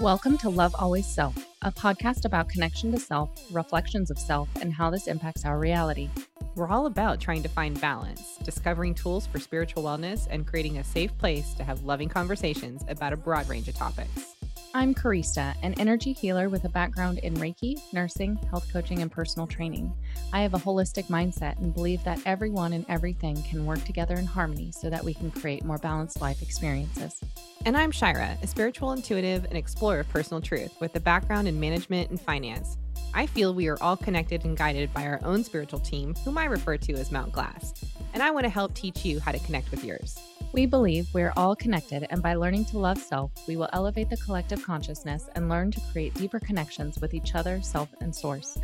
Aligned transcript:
Welcome 0.00 0.38
to 0.38 0.48
Love 0.48 0.76
Always 0.78 1.06
Self, 1.08 1.34
a 1.62 1.72
podcast 1.72 2.24
about 2.24 2.48
connection 2.48 2.92
to 2.92 3.00
self, 3.00 3.30
reflections 3.50 4.12
of 4.12 4.18
self, 4.18 4.48
and 4.60 4.72
how 4.72 4.90
this 4.90 5.08
impacts 5.08 5.44
our 5.44 5.58
reality. 5.58 6.08
We're 6.54 6.68
all 6.68 6.86
about 6.86 7.20
trying 7.20 7.42
to 7.42 7.48
find 7.48 7.80
balance, 7.80 8.38
discovering 8.44 8.94
tools 8.94 9.26
for 9.26 9.40
spiritual 9.40 9.82
wellness, 9.82 10.28
and 10.30 10.46
creating 10.46 10.78
a 10.78 10.84
safe 10.84 11.18
place 11.18 11.52
to 11.54 11.64
have 11.64 11.82
loving 11.82 12.08
conversations 12.08 12.84
about 12.86 13.12
a 13.12 13.16
broad 13.16 13.48
range 13.48 13.66
of 13.66 13.74
topics. 13.74 14.37
I'm 14.78 14.94
Karista, 14.94 15.56
an 15.64 15.74
energy 15.80 16.12
healer 16.12 16.48
with 16.48 16.64
a 16.64 16.68
background 16.68 17.18
in 17.18 17.34
Reiki, 17.34 17.82
nursing, 17.92 18.36
health 18.48 18.72
coaching, 18.72 19.02
and 19.02 19.10
personal 19.10 19.48
training. 19.48 19.92
I 20.32 20.42
have 20.42 20.54
a 20.54 20.58
holistic 20.58 21.06
mindset 21.06 21.58
and 21.58 21.74
believe 21.74 22.04
that 22.04 22.20
everyone 22.24 22.72
and 22.72 22.86
everything 22.88 23.42
can 23.42 23.66
work 23.66 23.82
together 23.82 24.14
in 24.14 24.24
harmony 24.24 24.70
so 24.70 24.88
that 24.88 25.02
we 25.02 25.14
can 25.14 25.32
create 25.32 25.64
more 25.64 25.78
balanced 25.78 26.20
life 26.20 26.42
experiences. 26.42 27.20
And 27.66 27.76
I'm 27.76 27.90
Shira, 27.90 28.38
a 28.40 28.46
spiritual 28.46 28.92
intuitive 28.92 29.46
and 29.46 29.56
explorer 29.56 29.98
of 29.98 30.08
personal 30.10 30.40
truth 30.40 30.80
with 30.80 30.94
a 30.94 31.00
background 31.00 31.48
in 31.48 31.58
management 31.58 32.10
and 32.10 32.20
finance. 32.20 32.76
I 33.12 33.26
feel 33.26 33.54
we 33.54 33.66
are 33.66 33.82
all 33.82 33.96
connected 33.96 34.44
and 34.44 34.56
guided 34.56 34.94
by 34.94 35.08
our 35.08 35.18
own 35.24 35.42
spiritual 35.42 35.80
team, 35.80 36.14
whom 36.24 36.38
I 36.38 36.44
refer 36.44 36.76
to 36.76 36.92
as 36.92 37.10
Mount 37.10 37.32
Glass. 37.32 37.74
And 38.14 38.22
I 38.22 38.30
want 38.30 38.44
to 38.44 38.50
help 38.50 38.74
teach 38.74 39.04
you 39.04 39.18
how 39.18 39.32
to 39.32 39.40
connect 39.40 39.72
with 39.72 39.82
yours. 39.82 40.20
We 40.52 40.64
believe 40.64 41.08
we're 41.12 41.32
all 41.36 41.54
connected, 41.54 42.06
and 42.08 42.22
by 42.22 42.34
learning 42.34 42.64
to 42.66 42.78
love 42.78 42.98
self, 42.98 43.30
we 43.46 43.56
will 43.56 43.68
elevate 43.74 44.08
the 44.08 44.16
collective 44.16 44.62
consciousness 44.62 45.28
and 45.34 45.48
learn 45.48 45.70
to 45.72 45.80
create 45.92 46.14
deeper 46.14 46.40
connections 46.40 46.98
with 47.00 47.12
each 47.12 47.34
other, 47.34 47.60
self, 47.60 47.90
and 48.00 48.14
source. 48.14 48.56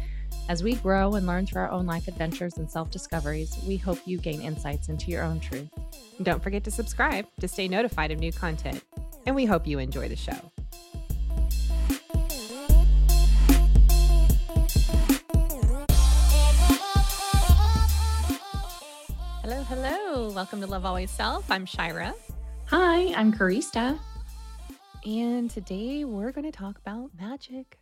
As 0.49 0.63
we 0.63 0.77
grow 0.77 1.15
and 1.15 1.27
learn 1.27 1.47
through 1.47 1.63
our 1.63 1.71
own 1.71 1.85
life 1.85 2.09
adventures 2.09 2.57
and 2.57 2.71
self 2.71 2.91
discoveries, 2.91 3.59
we 3.67 3.77
hope 3.77 3.99
you 4.07 4.19
gain 4.19 4.41
insights 4.41 4.89
into 4.89 5.11
your 5.11 5.23
own 5.23 5.41
truth. 5.41 5.69
Don't 6.23 6.43
forget 6.43 6.65
to 6.65 6.71
subscribe 6.71 7.27
to 7.41 7.49
stay 7.49 7.69
notified 7.69 8.11
of 8.11 8.19
new 8.19 8.33
content. 8.33 8.83
And 9.27 9.37
we 9.37 9.45
hope 9.45 9.67
you 9.67 9.79
enjoy 9.79 10.09
the 10.09 10.17
show. 10.17 10.54
Welcome 20.45 20.61
to 20.61 20.67
Love 20.67 20.85
Always 20.85 21.11
Self. 21.11 21.51
I'm 21.51 21.65
Shira. 21.65 22.15
Hi, 22.67 23.15
I'm 23.15 23.33
Karista. 23.33 23.99
And 25.07 25.51
today 25.51 26.05
we're 26.05 26.33
going 26.33 26.45
to 26.45 26.53
talk 26.53 26.77
about 26.77 27.13
magic. 27.19 27.79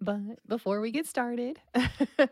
But 0.00 0.44
before 0.48 0.80
we 0.80 0.90
get 0.90 1.06
started, 1.06 1.60
a 1.76 2.28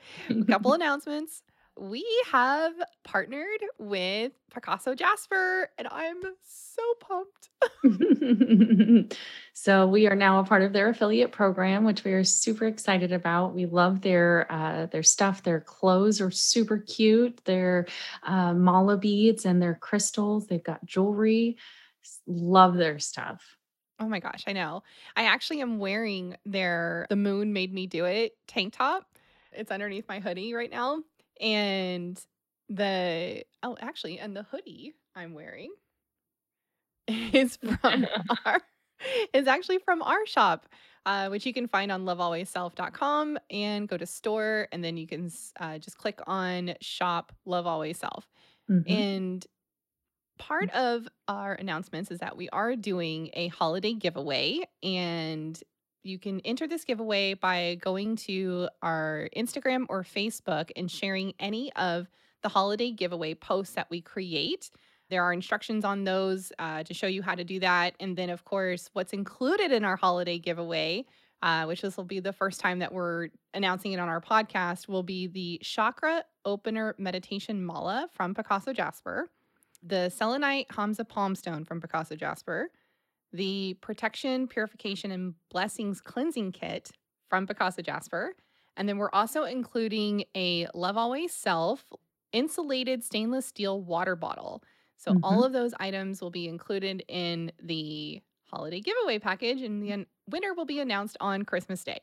couple 0.48 0.72
announcements. 0.75 1.45
We 1.79 2.05
have 2.33 2.73
partnered 3.05 3.62
with 3.79 4.33
Picasso 4.53 4.97
Jasper, 4.97 5.71
and 5.79 5.87
I'm 5.89 6.20
so 6.43 6.83
pumped. 6.98 7.51
so 9.53 9.87
we 9.87 10.09
are 10.09 10.17
now 10.17 10.41
a 10.41 10.45
part 10.45 10.62
of 10.62 10.73
their 10.73 10.89
affiliate 10.89 11.31
program, 11.31 11.85
which 11.85 12.03
we 12.03 12.15
are 12.15 12.25
super 12.25 12.67
excited 12.67 13.12
about. 13.12 13.55
We 13.55 13.67
love 13.67 14.01
their 14.01 14.51
uh, 14.51 14.87
their 14.87 15.05
stuff. 15.05 15.45
Their 15.45 15.61
clothes 15.61 16.20
are 16.20 16.33
super 16.33 16.79
cute. 16.79 17.45
Their 17.45 17.87
uh, 18.25 18.55
mala 18.55 18.97
beads 18.97 19.45
and 19.45 19.63
their 19.63 19.77
crystals. 19.77 20.48
They've 20.48 20.65
got 20.65 20.85
jewelry. 20.85 21.59
Love 22.27 22.75
their 22.75 22.98
stuff. 22.98 23.57
Oh 24.01 24.09
my 24.09 24.19
gosh, 24.19 24.42
I 24.48 24.53
know. 24.53 24.83
I 25.15 25.25
actually 25.25 25.61
am 25.61 25.79
wearing 25.79 26.37
their 26.45 27.07
The 27.09 27.17
Moon 27.17 27.53
Made 27.53 27.73
Me 27.73 27.87
Do 27.87 28.05
It 28.05 28.33
tank 28.48 28.75
top. 28.77 29.05
It's 29.53 29.70
underneath 29.70 30.09
my 30.09 30.19
hoodie 30.19 30.55
right 30.55 30.70
now. 30.70 31.03
And 31.41 32.20
the, 32.69 33.44
oh, 33.62 33.77
actually, 33.81 34.19
and 34.19 34.36
the 34.36 34.44
hoodie 34.44 34.94
I'm 35.14 35.34
wearing 35.34 35.73
is 37.08 37.57
from 37.57 38.07
our, 38.45 38.61
is 39.33 39.46
actually 39.46 39.79
from 39.79 40.02
our 40.02 40.27
shop. 40.27 40.67
Uh, 41.07 41.29
which 41.30 41.46
you 41.46 41.55
can 41.55 41.67
find 41.67 41.90
on 41.90 42.05
lovealwaysself.com 42.05 43.39
and 43.51 43.89
go 43.89 43.96
to 43.96 44.05
store 44.05 44.68
and 44.73 44.85
then 44.85 44.98
you 44.98 45.07
can 45.07 45.30
uh, 45.58 45.79
just 45.79 45.96
click 45.96 46.20
on 46.27 46.74
shop 46.83 47.33
love 47.46 47.67
always 47.67 47.96
self 47.96 48.29
mm-hmm. 48.70 48.92
and 48.92 49.46
part 50.39 50.70
of 50.70 51.08
our 51.27 51.55
announcements 51.55 52.11
is 52.11 52.18
that 52.20 52.36
we 52.36 52.48
are 52.51 52.77
doing 52.77 53.30
a 53.34 53.48
holiday 53.48 53.92
giveaway 53.92 54.61
and 54.83 55.63
you 56.03 56.19
can 56.19 56.41
enter 56.41 56.67
this 56.67 56.85
giveaway 56.85 57.35
by 57.35 57.79
going 57.81 58.17
to 58.17 58.69
our 58.83 59.29
Instagram 59.36 59.86
or 59.89 60.03
Facebook 60.03 60.70
and 60.77 60.91
sharing 60.91 61.35
any 61.39 61.73
of 61.75 62.09
the 62.42 62.48
holiday 62.48 62.91
giveaway 62.91 63.35
posts 63.35 63.75
that 63.75 63.89
we 63.91 64.01
create. 64.01 64.70
There 65.11 65.23
are 65.23 65.33
instructions 65.33 65.85
on 65.85 66.05
those 66.05 66.53
uh, 66.58 66.83
to 66.85 66.95
show 66.95 67.07
you 67.07 67.23
how 67.23 67.35
to 67.35 67.45
do 67.45 67.61
that. 67.61 67.95
And 67.98 68.17
then, 68.17 68.31
of 68.31 68.45
course, 68.45 68.91
what's 68.92 69.13
included 69.13 69.73
in 69.73 69.85
our 69.85 69.97
holiday 69.97 70.39
giveaway, 70.39 71.07
uh, 71.42 71.64
which 71.64 71.83
this 71.83 71.97
will 71.97 72.05
be 72.05 72.20
the 72.20 72.33
first 72.33 72.61
time 72.61 72.79
that 72.81 72.92
we're 72.92 73.29
announcing 73.55 73.92
it 73.92 74.01
on 74.01 74.08
our 74.08 74.20
podcast, 74.20 74.89
will 74.89 75.03
be 75.03 75.27
the 75.27 75.61
Chakra 75.63 76.25
Opener 76.45 76.95
Meditation 76.98 77.64
Mala 77.64 78.08
from 78.13 78.35
Picasso 78.35 78.73
Jasper 78.73 79.29
the 79.83 80.11
selenite 80.11 80.69
Hamsa 80.69 81.07
Palmstone 81.07 81.67
from 81.67 81.81
Picasso 81.81 82.17
Jasper, 82.17 82.70
the 83.33 83.77
Protection, 83.80 84.48
Purification, 84.48 85.11
and 85.11 85.34
Blessings 85.50 86.00
Cleansing 86.00 86.52
Kit 86.52 86.90
from 87.28 87.46
Picasso 87.46 87.83
Jasper. 87.83 88.34
And 88.77 88.89
then 88.89 88.98
we're 88.98 89.11
also 89.12 89.44
including 89.44 90.24
a 90.36 90.68
Love 90.74 90.96
Always 90.96 91.33
Self 91.33 91.84
insulated 92.33 93.02
stainless 93.02 93.46
steel 93.46 93.80
water 93.80 94.16
bottle. 94.16 94.62
So 94.96 95.12
mm-hmm. 95.12 95.24
all 95.24 95.44
of 95.44 95.52
those 95.52 95.72
items 95.80 96.20
will 96.20 96.30
be 96.30 96.48
included 96.48 97.02
in 97.08 97.52
the 97.62 98.20
holiday 98.44 98.80
giveaway 98.80 99.18
package, 99.18 99.62
and 99.62 99.83
the 99.83 100.06
winner 100.28 100.55
will 100.55 100.64
be 100.64 100.80
announced 100.80 101.16
on 101.20 101.45
Christmas 101.45 101.84
Day. 101.84 102.00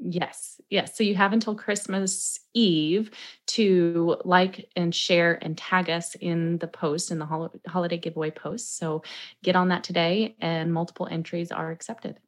Yes, 0.00 0.60
yes. 0.70 0.96
So 0.96 1.02
you 1.02 1.16
have 1.16 1.32
until 1.32 1.56
Christmas 1.56 2.38
Eve 2.54 3.10
to 3.48 4.16
like 4.24 4.70
and 4.76 4.94
share 4.94 5.38
and 5.42 5.58
tag 5.58 5.90
us 5.90 6.14
in 6.14 6.58
the 6.58 6.68
post 6.68 7.10
in 7.10 7.18
the 7.18 7.26
hol- 7.26 7.52
holiday 7.66 7.98
giveaway 7.98 8.30
post. 8.30 8.78
So 8.78 9.02
get 9.42 9.56
on 9.56 9.68
that 9.68 9.82
today, 9.82 10.36
and 10.40 10.72
multiple 10.72 11.08
entries 11.10 11.50
are 11.50 11.72
accepted. 11.72 12.20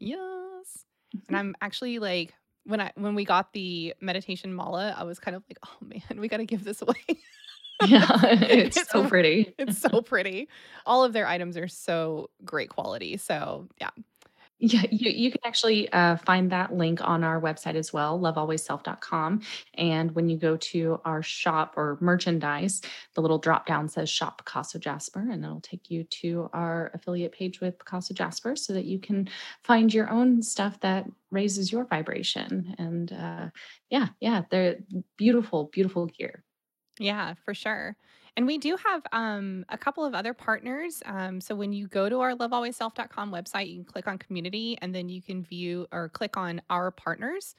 Yes, 0.00 0.84
and 1.12 1.22
mm-hmm. 1.22 1.34
I'm 1.36 1.54
actually 1.60 2.00
like 2.00 2.34
when 2.64 2.80
I 2.80 2.90
when 2.96 3.14
we 3.14 3.24
got 3.24 3.52
the 3.52 3.94
meditation 4.00 4.52
mala, 4.52 4.94
I 4.96 5.04
was 5.04 5.20
kind 5.20 5.36
of 5.36 5.44
like, 5.48 5.58
oh 5.64 5.76
man, 5.80 6.20
we 6.20 6.28
got 6.28 6.38
to 6.38 6.44
give 6.44 6.64
this 6.64 6.82
away. 6.82 6.96
yeah, 7.86 8.08
it's, 8.24 8.76
it's 8.76 8.90
so 8.90 9.06
pretty. 9.08 9.54
It's 9.58 9.78
so 9.78 10.02
pretty. 10.02 10.48
All 10.86 11.04
of 11.04 11.12
their 11.12 11.26
items 11.26 11.56
are 11.56 11.68
so 11.68 12.30
great 12.44 12.68
quality. 12.68 13.16
So 13.16 13.68
yeah, 13.80 13.90
yeah, 14.64 14.84
you, 14.92 15.10
you 15.10 15.30
can 15.32 15.40
actually 15.44 15.92
uh, 15.92 16.16
find 16.18 16.52
that 16.52 16.72
link 16.72 17.00
on 17.02 17.24
our 17.24 17.40
website 17.40 17.74
as 17.74 17.92
well, 17.92 18.16
lovealwaysself.com. 18.20 19.40
And 19.74 20.14
when 20.14 20.28
you 20.28 20.36
go 20.36 20.56
to 20.56 21.00
our 21.04 21.20
shop 21.20 21.74
or 21.76 21.98
merchandise, 22.00 22.80
the 23.14 23.22
little 23.22 23.38
drop 23.38 23.66
down 23.66 23.88
says 23.88 24.08
Shop 24.08 24.38
Picasso 24.38 24.78
Jasper, 24.78 25.18
and 25.18 25.44
it'll 25.44 25.60
take 25.60 25.90
you 25.90 26.04
to 26.04 26.48
our 26.52 26.92
affiliate 26.94 27.32
page 27.32 27.60
with 27.60 27.76
Picasso 27.76 28.14
Jasper 28.14 28.54
so 28.54 28.72
that 28.74 28.84
you 28.84 29.00
can 29.00 29.28
find 29.64 29.92
your 29.92 30.08
own 30.08 30.42
stuff 30.42 30.78
that 30.78 31.06
raises 31.32 31.72
your 31.72 31.84
vibration. 31.84 32.76
And 32.78 33.12
uh, 33.12 33.48
yeah, 33.90 34.08
yeah, 34.20 34.42
they're 34.48 34.76
beautiful, 35.16 35.70
beautiful 35.72 36.06
gear. 36.06 36.44
Yeah, 37.00 37.34
for 37.44 37.52
sure. 37.52 37.96
And 38.36 38.46
we 38.46 38.56
do 38.56 38.76
have 38.82 39.02
um, 39.12 39.64
a 39.68 39.76
couple 39.76 40.04
of 40.04 40.14
other 40.14 40.32
partners. 40.32 41.02
Um, 41.04 41.40
so 41.40 41.54
when 41.54 41.72
you 41.72 41.86
go 41.86 42.08
to 42.08 42.20
our 42.20 42.34
lovealwaysself.com 42.34 43.30
website, 43.30 43.68
you 43.68 43.76
can 43.76 43.84
click 43.84 44.08
on 44.08 44.16
community 44.18 44.78
and 44.80 44.94
then 44.94 45.08
you 45.08 45.20
can 45.20 45.42
view 45.42 45.86
or 45.92 46.08
click 46.08 46.36
on 46.36 46.62
our 46.70 46.90
partners. 46.90 47.54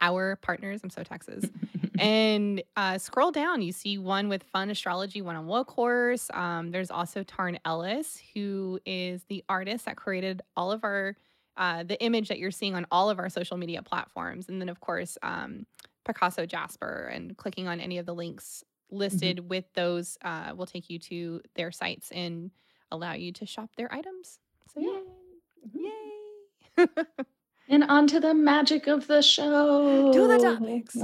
Our 0.00 0.36
partners, 0.36 0.80
I'm 0.84 0.90
so 0.90 1.02
Texas. 1.02 1.46
and 1.98 2.62
uh, 2.76 2.98
scroll 2.98 3.30
down, 3.30 3.62
you 3.62 3.72
see 3.72 3.96
one 3.96 4.28
with 4.28 4.42
Fun 4.42 4.70
Astrology 4.70 5.22
One 5.22 5.34
on 5.34 5.46
One 5.46 5.64
course. 5.64 6.30
Um, 6.34 6.70
there's 6.70 6.90
also 6.90 7.22
Tarn 7.22 7.58
Ellis, 7.64 8.22
who 8.34 8.78
is 8.84 9.24
the 9.28 9.42
artist 9.48 9.86
that 9.86 9.96
created 9.96 10.42
all 10.56 10.70
of 10.70 10.84
our, 10.84 11.16
uh, 11.56 11.84
the 11.84 12.00
image 12.02 12.28
that 12.28 12.38
you're 12.38 12.50
seeing 12.50 12.74
on 12.74 12.86
all 12.90 13.08
of 13.08 13.18
our 13.18 13.30
social 13.30 13.56
media 13.56 13.82
platforms. 13.82 14.48
And 14.48 14.60
then, 14.60 14.68
of 14.68 14.78
course, 14.78 15.16
um, 15.22 15.66
Picasso 16.04 16.44
Jasper 16.46 17.10
and 17.12 17.36
clicking 17.36 17.66
on 17.66 17.80
any 17.80 17.98
of 17.98 18.06
the 18.06 18.14
links. 18.14 18.62
Listed 18.90 19.38
mm-hmm. 19.38 19.48
with 19.48 19.64
those 19.74 20.18
uh, 20.22 20.52
will 20.56 20.66
take 20.66 20.90
you 20.90 20.98
to 20.98 21.40
their 21.54 21.70
sites 21.70 22.10
and 22.10 22.50
allow 22.90 23.12
you 23.12 23.32
to 23.32 23.46
shop 23.46 23.70
their 23.76 23.92
items. 23.92 24.38
So 24.72 24.80
yay! 24.80 25.02
Yay! 25.74 25.90
Mm-hmm. 26.78 27.22
and 27.68 27.84
on 27.84 28.06
to 28.08 28.20
the 28.20 28.34
magic 28.34 28.86
of 28.86 29.06
the 29.06 29.22
show. 29.22 30.12
To 30.12 30.26
the 30.26 30.38
topics. 30.38 30.94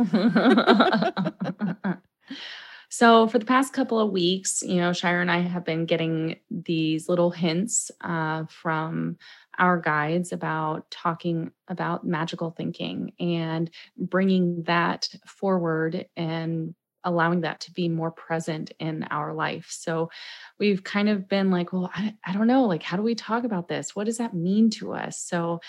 so 2.89 3.27
for 3.29 3.39
the 3.39 3.45
past 3.47 3.73
couple 3.73 3.99
of 3.99 4.11
weeks, 4.11 4.63
you 4.63 4.77
know, 4.77 4.93
Shira 4.93 5.21
and 5.21 5.31
I 5.31 5.41
have 5.41 5.65
been 5.65 5.87
getting 5.87 6.37
these 6.51 7.09
little 7.09 7.31
hints 7.31 7.91
uh, 8.01 8.45
from 8.49 9.19
our 9.59 9.79
guides 9.79 10.33
about 10.33 10.91
talking 10.91 11.53
about 11.69 12.07
magical 12.07 12.51
thinking 12.51 13.13
and 13.21 13.71
bringing 13.97 14.65
that 14.65 15.09
forward 15.27 16.07
and 16.17 16.75
allowing 17.05 17.43
that 17.43 17.61
to 17.61 17.73
be 17.73 17.89
more 17.89 18.11
present 18.11 18.73
in 18.81 19.05
our 19.05 19.33
life. 19.35 19.69
So 19.71 20.11
we've 20.59 20.83
kind 20.83 21.09
of 21.09 21.29
been 21.29 21.51
like, 21.51 21.73
well, 21.73 21.91
I, 21.95 22.15
I 22.25 22.33
don't 22.33 22.47
know, 22.47 22.65
like, 22.65 22.83
how 22.83 22.97
do 22.97 23.03
we 23.03 23.15
talk 23.15 23.45
about 23.45 23.69
this? 23.69 23.95
What 23.95 24.07
does 24.07 24.19
that 24.19 24.35
mean 24.35 24.71
to 24.71 24.93
us? 24.93 25.19
So, 25.19 25.61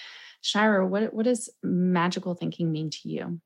Shira, 0.42 0.88
what, 0.88 1.14
what 1.14 1.26
does 1.26 1.50
magical 1.62 2.36
thinking 2.36 2.72
mean 2.72 2.90
to 2.92 3.10
you? 3.10 3.42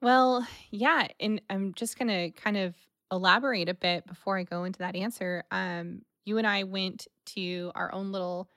Well, 0.00 0.46
yeah. 0.70 1.08
And 1.20 1.40
I'm 1.50 1.74
just 1.74 1.98
going 1.98 2.08
to 2.08 2.30
kind 2.40 2.56
of 2.56 2.74
elaborate 3.10 3.68
a 3.68 3.74
bit 3.74 4.06
before 4.06 4.38
I 4.38 4.44
go 4.44 4.64
into 4.64 4.80
that 4.80 4.96
answer. 4.96 5.44
Um, 5.50 6.02
you 6.24 6.38
and 6.38 6.46
I 6.46 6.64
went 6.64 7.06
to 7.26 7.72
our 7.74 7.92
own 7.92 8.12
little, 8.12 8.48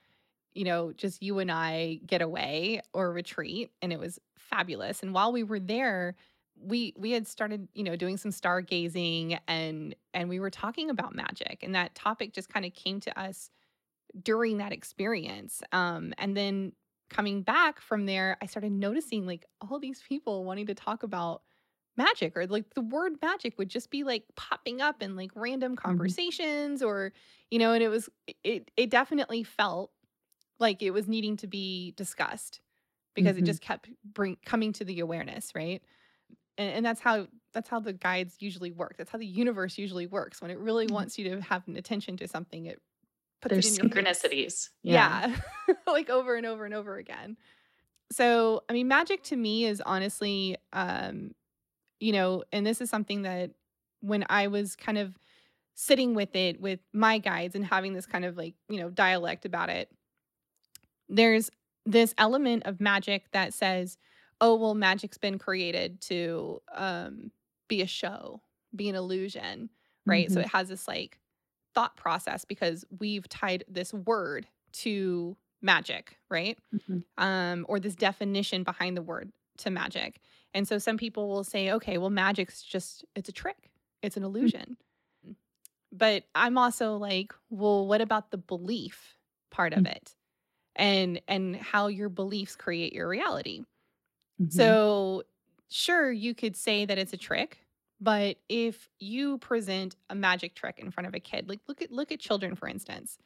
you 0.53 0.63
know, 0.63 0.93
just 0.93 1.21
you 1.21 1.39
and 1.39 1.51
I 1.51 1.99
getaway 2.05 2.81
or 2.93 3.11
retreat, 3.11 3.71
and 3.81 3.91
it 3.91 3.99
was 3.99 4.19
fabulous. 4.37 5.03
And 5.03 5.13
while 5.13 5.31
we 5.31 5.43
were 5.43 5.59
there, 5.59 6.15
we 6.59 6.93
we 6.97 7.11
had 7.11 7.27
started 7.27 7.67
you 7.73 7.83
know 7.83 7.95
doing 7.95 8.17
some 8.17 8.31
stargazing 8.31 9.39
and 9.47 9.95
and 10.13 10.29
we 10.29 10.39
were 10.39 10.49
talking 10.49 10.89
about 10.89 11.13
magic 11.15 11.61
and 11.63 11.75
that 11.75 11.95
topic 11.95 12.33
just 12.33 12.49
kind 12.49 12.65
of 12.65 12.73
came 12.73 12.99
to 12.99 13.19
us 13.19 13.49
during 14.23 14.57
that 14.57 14.73
experience 14.73 15.61
um 15.71 16.13
and 16.17 16.37
then 16.37 16.73
coming 17.09 17.43
back 17.43 17.79
from 17.81 18.05
there 18.05 18.37
i 18.41 18.45
started 18.45 18.71
noticing 18.71 19.25
like 19.25 19.45
all 19.61 19.79
these 19.79 20.01
people 20.03 20.45
wanting 20.45 20.65
to 20.67 20.75
talk 20.75 21.03
about 21.03 21.43
magic 21.97 22.37
or 22.37 22.47
like 22.47 22.73
the 22.75 22.81
word 22.81 23.13
magic 23.21 23.57
would 23.57 23.69
just 23.69 23.91
be 23.91 24.03
like 24.03 24.25
popping 24.35 24.81
up 24.81 25.03
in 25.03 25.15
like 25.15 25.31
random 25.35 25.75
Mm-hmm. 25.87 26.11
conversations 26.15 26.83
or 26.83 27.13
you 27.51 27.59
know 27.59 27.73
and 27.73 27.83
it 27.83 27.89
was 27.89 28.09
it 28.43 28.71
it 28.77 28.89
definitely 28.89 29.43
felt 29.43 29.91
like 30.59 30.81
it 30.81 30.91
was 30.91 31.07
needing 31.07 31.37
to 31.37 31.47
be 31.47 31.91
discussed 31.91 32.61
because 33.15 33.37
it 33.37 33.43
hmm 33.43 33.45
just 33.45 33.61
kept 33.61 33.89
bring 34.03 34.37
coming 34.45 34.73
to 34.73 34.85
the 34.85 34.99
awareness 34.99 35.53
right 35.55 35.83
and, 36.57 36.71
and 36.71 36.85
that's 36.85 37.01
how 37.01 37.27
that's 37.53 37.69
how 37.69 37.79
the 37.79 37.93
guides 37.93 38.35
usually 38.39 38.71
work. 38.71 38.95
That's 38.97 39.09
how 39.09 39.17
the 39.17 39.25
universe 39.25 39.77
usually 39.77 40.07
works. 40.07 40.41
When 40.41 40.51
it 40.51 40.59
really 40.59 40.87
wants 40.87 41.17
you 41.17 41.29
to 41.29 41.41
have 41.41 41.67
an 41.67 41.77
attention 41.77 42.17
to 42.17 42.27
something 42.27 42.65
it 42.65 42.81
puts 43.41 43.51
it 43.51 43.55
There's 43.55 43.77
in 43.77 43.85
your 43.85 43.91
synchronicities. 43.91 44.69
Yeah. 44.83 45.33
yeah. 45.67 45.75
Like 45.87 46.09
over 46.09 46.35
and 46.35 46.45
over 46.45 46.65
and 46.65 46.73
over 46.73 46.97
again. 46.97 47.37
So 48.11 48.63
i 48.69 48.73
mean 48.73 48.87
magic 48.87 49.23
to 49.23 49.35
me 49.35 49.65
is 49.65 49.81
honestly 49.85 50.57
um 50.73 51.33
you 51.99 52.11
know 52.11 52.43
and 52.51 52.65
this 52.65 52.81
is 52.81 52.89
something 52.89 53.23
that 53.23 53.51
when 54.01 54.25
i 54.29 54.47
was 54.47 54.75
kind 54.75 54.97
of 54.97 55.17
sitting 55.73 56.13
with 56.13 56.35
it 56.35 56.61
with 56.61 56.79
my 56.93 57.17
guides 57.17 57.55
and 57.55 57.65
having 57.65 57.93
this 57.93 58.05
kind 58.05 58.23
of 58.23 58.37
like 58.37 58.53
you 58.69 58.79
know 58.79 58.89
dialect 58.89 59.45
about 59.45 59.69
it 59.69 59.89
there's 61.09 61.49
this 61.85 62.13
element 62.17 62.63
of 62.65 62.81
magic 62.81 63.31
that 63.31 63.53
says, 63.53 63.97
oh, 64.41 64.55
well, 64.55 64.75
magic's 64.75 65.17
been 65.17 65.39
created 65.39 66.01
to 66.01 66.61
um, 66.73 67.31
be 67.67 67.81
a 67.81 67.87
show, 67.87 68.41
be 68.75 68.89
an 68.89 68.95
illusion, 68.95 69.69
right? 70.07 70.31
So 70.31 70.39
hmm 70.39 70.41
it 70.41 70.47
has 70.47 70.69
this 70.69 70.87
like 70.87 71.19
thought 71.73 71.95
process 71.97 72.45
because 72.45 72.85
we've 72.99 73.27
tied 73.29 73.63
this 73.67 73.93
word 73.93 74.47
to 74.73 75.37
magic, 75.61 76.17
right? 76.29 76.57
hmm 76.71 76.99
Um, 77.17 77.65
or 77.69 77.79
this 77.79 77.95
definition 77.95 78.63
behind 78.63 78.97
the 78.97 79.01
word 79.01 79.31
to 79.59 79.69
magic. 79.69 80.21
And 80.53 80.67
so 80.67 80.77
some 80.79 80.97
people 80.97 81.29
will 81.29 81.43
say, 81.45 81.71
okay, 81.71 81.97
well, 81.97 82.09
magic's 82.09 82.63
just, 82.63 83.05
it's 83.15 83.29
a 83.29 83.33
trick, 83.33 83.71
it's 84.01 84.17
an 84.17 84.23
illusion. 84.23 84.77
But 85.91 86.25
I'm 86.35 86.57
also 86.57 86.97
like, 86.97 87.33
well, 87.49 87.87
what 87.87 88.01
about 88.01 88.31
the 88.31 88.37
belief 88.37 89.17
part 89.51 89.73
of 89.73 89.85
it? 89.85 90.15
And 90.75 91.21
and 91.27 91.55
how 91.55 91.87
your 91.87 92.09
beliefs 92.09 92.55
create 92.55 92.93
your 92.93 93.07
reality. 93.07 93.63
Hmm 94.39 94.75
So, 94.75 95.23
sure, 95.69 96.11
you 96.11 96.33
could 96.35 96.55
say 96.55 96.85
that 96.85 96.97
it's 96.97 97.13
a 97.13 97.17
trick, 97.17 97.59
but 97.99 98.37
if 98.49 98.89
you 98.99 99.37
present 99.39 99.95
a 100.09 100.15
magic 100.15 100.55
trick 100.55 100.79
in 100.79 100.91
front 100.91 101.07
of 101.07 101.13
a 101.15 101.19
kid, 101.19 101.49
like 101.49 101.61
look 101.67 101.81
at 101.81 101.91
look 101.91 102.11
at 102.11 102.19
children 102.19 102.55
for 102.55 102.67
instance. 102.67 103.17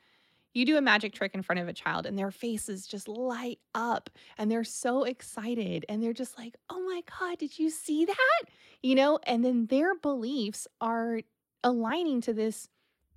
You 0.53 0.65
do 0.65 0.77
a 0.77 0.81
magic 0.81 1.13
trick 1.13 1.35
in 1.35 1.43
front 1.43 1.59
of 1.61 1.67
a 1.67 1.73
child 1.73 2.05
and 2.07 2.17
their 2.17 2.31
faces 2.31 2.87
just 2.87 3.07
light 3.07 3.59
up 3.75 4.09
and 4.37 4.51
they're 4.51 4.63
so 4.63 5.03
excited 5.03 5.85
and 5.89 6.01
they're 6.03 6.13
just 6.13 6.37
like, 6.37 6.55
"Oh 6.69 6.81
my 6.81 7.03
god, 7.19 7.37
did 7.39 7.59
you 7.59 7.69
see 7.69 8.05
that?" 8.05 8.41
You 8.83 8.95
know, 8.95 9.19
and 9.25 9.45
then 9.45 9.67
their 9.67 9.95
beliefs 9.95 10.67
are 10.81 11.21
aligning 11.63 12.21
to 12.21 12.33
this 12.33 12.69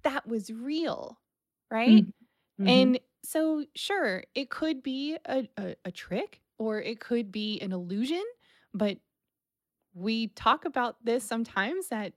that 0.03 0.27
was 0.29 0.51
real, 0.53 1.21
right? 1.71 2.05
hmm 2.59 2.63
And 2.67 3.01
so, 3.25 3.65
sure, 3.75 4.25
it 4.35 4.51
could 4.51 4.83
be 4.83 5.17
a, 5.27 5.49
a, 5.57 5.77
a 5.87 5.93
trick 5.93 6.43
or 6.59 6.81
it 6.81 7.01
could 7.01 7.33
be 7.33 7.61
an 7.61 7.73
illusion, 7.73 8.23
but 8.75 8.99
we 9.95 10.29
talk 10.29 10.65
about 10.65 10.97
this 11.05 11.25
sometimes 11.25 11.89
that 11.89 12.13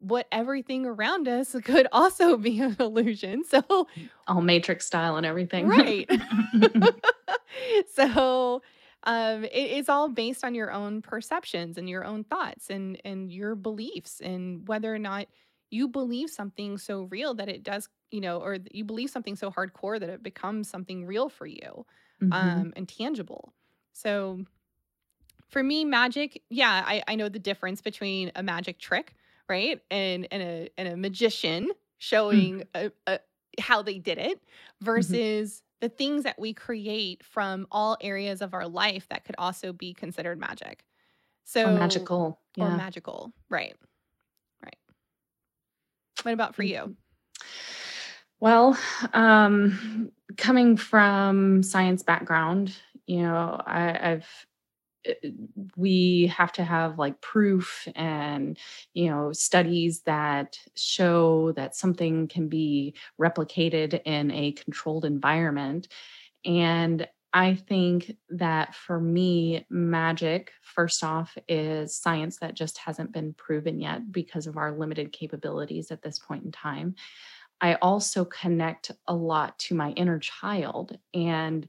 what 0.00 0.26
everything 0.30 0.86
around 0.86 1.28
us 1.28 1.54
could 1.64 1.86
also 1.92 2.36
be 2.36 2.60
an 2.60 2.76
illusion. 2.78 3.44
So, 3.44 3.88
All 4.26 4.40
Matrix 4.40 4.86
style 4.86 5.16
and 5.16 5.26
everything. 5.26 5.68
right. 5.68 6.08
so, 7.92 8.62
um, 9.04 9.44
it, 9.44 9.50
it's 9.52 9.88
all 9.88 10.08
based 10.08 10.44
on 10.44 10.54
your 10.54 10.72
own 10.72 11.02
perceptions 11.02 11.78
and 11.78 11.88
your 11.88 12.04
own 12.04 12.24
thoughts 12.24 12.70
and 12.70 13.00
and 13.04 13.32
your 13.32 13.54
beliefs 13.54 14.20
and 14.20 14.66
whether 14.68 14.92
or 14.94 14.98
not 14.98 15.28
you 15.70 15.88
believe 15.88 16.30
something 16.30 16.78
so 16.78 17.02
real 17.04 17.34
that 17.34 17.48
it 17.48 17.62
does, 17.62 17.88
you 18.10 18.20
know, 18.20 18.38
or 18.38 18.58
you 18.72 18.84
believe 18.84 19.10
something 19.10 19.36
so 19.36 19.50
hardcore 19.50 20.00
that 20.00 20.08
it 20.08 20.22
becomes 20.22 20.68
something 20.68 21.04
real 21.06 21.28
for 21.28 21.46
you 21.46 21.84
hmm 22.20 22.32
um, 22.32 22.72
and 22.76 22.88
tangible. 22.88 23.52
So 23.92 24.44
for 25.48 25.62
me, 25.62 25.84
magic, 25.84 26.42
yeah, 26.50 26.82
I, 26.86 27.02
I 27.08 27.14
know 27.14 27.28
the 27.28 27.38
difference 27.38 27.80
between 27.80 28.30
a 28.36 28.42
magic 28.42 28.78
trick, 28.78 29.14
right, 29.48 29.80
and 29.90 30.28
and 30.30 30.42
a 30.42 30.68
and 30.76 30.88
a 30.88 30.96
magician 30.96 31.70
showing 31.98 32.64
a, 32.74 32.90
a, 33.06 33.18
how 33.60 33.82
they 33.82 33.98
did 33.98 34.18
it 34.18 34.40
versus 34.80 35.62
the 35.80 35.88
things 35.88 36.24
that 36.24 36.38
we 36.38 36.52
create 36.52 37.24
from 37.24 37.66
all 37.70 37.96
areas 38.00 38.42
of 38.42 38.52
our 38.54 38.66
life 38.68 39.06
that 39.08 39.24
could 39.24 39.34
also 39.38 39.72
be 39.72 39.94
considered 39.94 40.38
magic. 40.38 40.84
Or 41.64 41.70
So 41.72 41.74
magical. 41.74 42.40
or 42.58 42.68
Yeah. 42.68 42.76
magical, 42.76 43.32
right? 43.48 43.74
Right. 44.62 44.76
What 46.22 46.34
about 46.34 46.54
for 46.54 46.62
you? 46.62 46.78
Mhm. 46.78 46.96
Well, 48.40 48.78
um, 49.14 50.12
coming 50.36 50.76
from 50.76 51.62
science 51.62 52.02
background, 52.02 52.76
you 53.06 53.22
know, 53.22 53.60
I, 53.66 54.12
I've 54.12 54.46
uh, 55.08 55.28
we 55.76 56.26
have 56.36 56.52
to 56.52 56.64
have 56.64 56.98
like 56.98 57.20
proof 57.20 57.86
and 57.94 58.58
you 58.94 59.08
know 59.08 59.32
studies 59.32 60.00
that 60.02 60.58
show 60.74 61.52
that 61.52 61.76
something 61.76 62.26
can 62.28 62.48
be 62.48 62.94
replicated 63.20 64.00
in 64.04 64.30
a 64.32 64.52
controlled 64.52 65.04
environment. 65.04 65.88
And 66.44 67.06
i 67.32 67.54
think 67.54 68.16
that 68.30 68.74
for 68.74 68.98
me 69.00 69.64
magic 69.68 70.52
first 70.62 71.04
off 71.04 71.36
is 71.46 71.94
science 71.94 72.38
that 72.38 72.54
just 72.54 72.78
hasn't 72.78 73.12
been 73.12 73.34
proven 73.34 73.80
yet 73.80 74.10
because 74.10 74.46
of 74.46 74.56
our 74.56 74.72
limited 74.72 75.12
capabilities 75.12 75.90
at 75.90 76.02
this 76.02 76.18
point 76.18 76.44
in 76.44 76.52
time 76.52 76.94
I 77.60 77.74
also 77.76 78.24
connect 78.24 78.92
a 79.06 79.14
lot 79.14 79.58
to 79.60 79.74
my 79.74 79.90
inner 79.90 80.18
child 80.18 80.98
and 81.12 81.68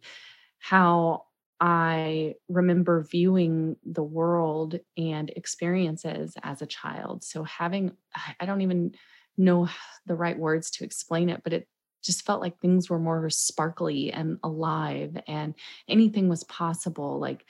how 0.60 1.26
I 1.60 2.36
remember 2.48 3.04
viewing 3.04 3.76
the 3.86 4.04
world 4.04 4.80
and 4.98 5.30
experiences 5.36 6.36
as 6.44 6.62
a 6.62 6.68
child. 6.68 7.24
So 7.24 7.44
having, 7.44 7.92
I 8.40 8.46
don't 8.46 8.62
even 8.62 8.94
know 9.38 9.68
the 10.06 10.16
right 10.16 10.38
words 10.38 10.72
to 10.72 10.84
explain 10.84 11.30
it, 11.30 11.42
but 11.44 11.54
it 11.54 11.68
just 12.04 12.26
felt 12.26 12.42
like 12.42 12.60
things 12.60 12.90
were 12.90 13.00
more 13.00 13.30
sparkly 13.30 14.12
and 14.12 14.38
alive 14.44 15.18
and 15.28 15.54
anything 15.88 16.30
was 16.30 16.46
possible. 16.46 17.20
Like, 17.20 17.46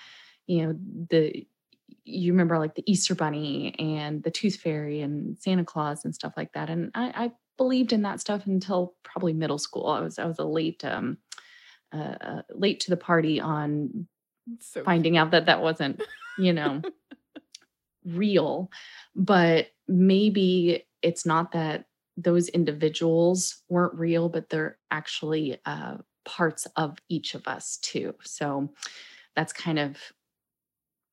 you 0.48 0.66
know, 0.66 0.76
the, 1.12 1.46
you 2.04 2.32
remember 2.32 2.58
like 2.58 2.74
the 2.74 2.92
Easter 2.92 3.14
Bunny 3.14 3.76
and 3.78 4.24
the 4.24 4.32
Tooth 4.32 4.56
Fairy 4.56 5.02
and 5.02 5.38
Santa 5.38 5.64
Claus 5.64 6.04
and 6.04 6.16
stuff 6.16 6.34
like 6.36 6.54
that. 6.54 6.70
And 6.70 6.90
I, 6.96 7.26
I 7.26 7.32
believed 7.60 7.92
in 7.92 8.04
that 8.04 8.22
stuff 8.22 8.48
until 8.48 8.96
probably 9.04 9.34
middle 9.34 9.60
school. 9.60 9.88
I 9.88 10.00
was 10.00 10.18
I 10.18 10.26
was 10.26 10.40
a 10.40 10.46
late 10.46 10.84
um 10.86 11.18
uh, 11.94 12.16
uh, 12.22 12.42
late 12.54 12.80
to 12.80 12.90
the 12.90 12.98
party 12.98 13.40
on 13.40 14.08
so 14.60 14.84
finding 14.84 15.18
out 15.18 15.32
that 15.32 15.48
that 15.48 15.62
wasn't 15.62 16.02
you 16.40 16.54
know 16.54 16.82
real. 18.06 18.72
But 19.14 19.68
maybe 19.88 20.88
it's 21.02 21.26
not 21.26 21.52
that 21.52 21.86
those 22.16 22.48
individuals 22.48 23.62
weren't 23.70 23.96
real, 23.96 24.30
but 24.30 24.50
they're 24.50 24.78
actually 24.90 25.60
uh, 25.66 25.98
parts 26.26 26.66
of 26.78 26.98
each 27.10 27.36
of 27.36 27.46
us 27.48 27.78
too. 27.82 28.16
So 28.24 28.72
that's 29.36 29.52
kind 29.52 29.80
of 29.80 29.98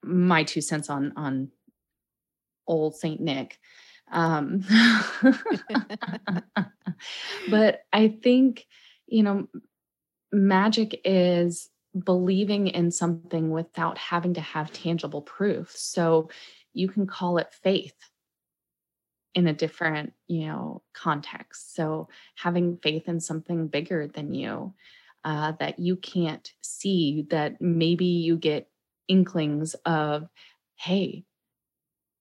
my 0.04 0.44
two 0.44 0.60
cents 0.60 0.88
on 0.90 1.12
on 1.16 1.50
old 2.68 2.94
Saint 2.94 3.20
Nick. 3.20 3.58
Um, 4.10 4.64
but 7.50 7.82
I 7.92 8.08
think, 8.08 8.66
you 9.06 9.22
know, 9.22 9.48
magic 10.32 11.00
is 11.04 11.68
believing 11.98 12.68
in 12.68 12.90
something 12.90 13.50
without 13.50 13.98
having 13.98 14.34
to 14.34 14.40
have 14.40 14.72
tangible 14.72 15.22
proof. 15.22 15.72
So 15.76 16.30
you 16.72 16.88
can 16.88 17.06
call 17.06 17.38
it 17.38 17.52
faith. 17.62 17.94
in 19.34 19.46
a 19.46 19.52
different, 19.52 20.14
you 20.28 20.46
know, 20.46 20.82
context. 20.94 21.74
So 21.74 22.08
having 22.36 22.78
faith 22.78 23.06
in 23.06 23.20
something 23.20 23.68
bigger 23.68 24.08
than 24.08 24.32
you 24.32 24.72
uh, 25.24 25.52
that 25.58 25.78
you 25.78 25.96
can't 25.96 26.50
see, 26.62 27.26
that 27.30 27.60
maybe 27.60 28.06
you 28.06 28.36
get 28.36 28.68
inklings 29.08 29.74
of, 29.84 30.28
hey, 30.76 31.24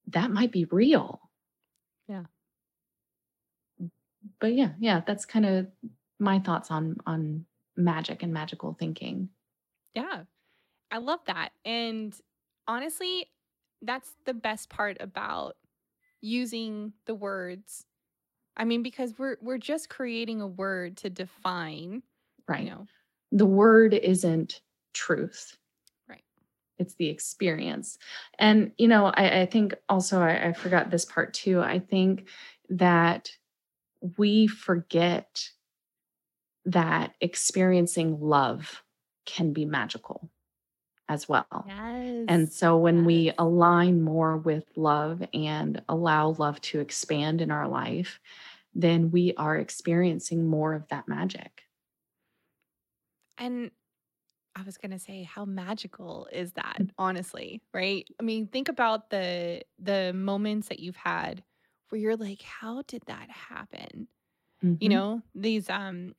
that 0.08 0.32
might 0.32 0.51
be 0.51 0.65
real. 0.65 1.25
Yeah. 2.07 2.25
But 4.39 4.53
yeah, 4.55 4.74
yeah, 4.79 5.01
that's 5.05 5.25
kind 5.25 5.45
of 5.45 5.71
my 6.19 6.39
thoughts 6.39 6.71
on 6.71 6.97
on 7.05 7.45
magic 7.75 8.24
and 8.24 8.33
magical 8.33 8.74
thinking. 8.74 9.29
Yeah. 9.93 10.24
I 10.91 11.00
love 11.00 11.21
that. 11.27 11.51
And 11.65 12.19
honestly, 12.67 13.31
that's 13.81 14.15
the 14.25 14.33
best 14.33 14.69
part 14.69 14.97
about 15.01 15.57
using 16.21 16.93
the 17.05 17.15
words. 17.15 17.85
I 18.57 18.65
mean, 18.65 18.83
because 18.83 19.17
we're 19.19 19.38
we're 19.41 19.59
just 19.59 19.89
creating 19.89 20.41
a 20.41 20.47
word 20.47 20.97
to 21.00 21.09
define, 21.12 22.03
you 22.53 22.63
Right. 22.63 22.65
know. 22.65 22.88
The 23.31 23.45
word 23.45 23.93
isn't 23.93 24.62
truth. 24.93 25.57
It's 26.77 26.96
the 26.96 27.10
experience. 27.10 27.98
And, 28.38 28.72
you 28.77 28.88
know, 28.88 29.05
I, 29.05 29.41
I 29.41 29.46
think 29.46 29.75
also, 29.88 30.22
I, 30.22 30.48
I 30.48 30.53
forgot 30.53 30.89
this 30.89 31.05
part 31.05 31.34
too. 31.34 31.62
I 31.62 31.79
think 31.79 32.27
that 32.70 33.32
we 34.17 34.48
forget 34.48 35.50
that 36.65 37.13
experiencing 37.22 38.20
love 38.20 38.84
can 39.25 39.53
be 39.53 39.65
magical 39.65 40.29
as 41.08 41.29
well. 41.29 41.65
Yes. 41.67 42.25
And 42.27 42.51
so 42.51 42.77
when 42.77 43.05
we 43.05 43.32
align 43.38 44.01
more 44.01 44.38
with 44.38 44.65
love 44.75 45.24
and 45.34 45.82
allow 45.88 46.29
love 46.38 46.60
to 46.62 46.79
expand 46.79 47.41
in 47.41 47.51
our 47.51 47.67
life, 47.67 48.20
then 48.74 49.12
we 49.12 49.34
are 49.38 49.55
experiencing 49.55 50.46
more 50.46 50.74
of 50.74 50.88
that 50.89 51.08
magic. 51.08 51.62
And 53.38 53.72
I 54.55 54.62
was 54.63 54.77
going 54.77 54.91
to 54.91 55.00
say 55.00 55.24
how 55.24 55.45
magical 55.45 56.27
is 56.31 56.53
that, 56.53 56.79
Mm. 56.79 56.89
honestly, 56.97 57.62
right? 57.74 58.07
I 58.19 58.24
mean, 58.24 58.47
think 58.47 58.69
about 58.69 59.09
the 59.09 59.63
the 59.77 60.13
moments 60.13 60.69
that 60.69 60.79
you've 60.79 60.95
had 60.95 61.43
where 61.89 62.00
you're 62.00 62.15
like, 62.15 62.41
how 62.41 62.81
did 62.83 63.03
that 63.07 63.29
happen? 63.29 64.07
You 64.79 64.89
hmm 64.89 64.89
know, 64.89 65.21
these 65.35 65.69
um 65.69 66.15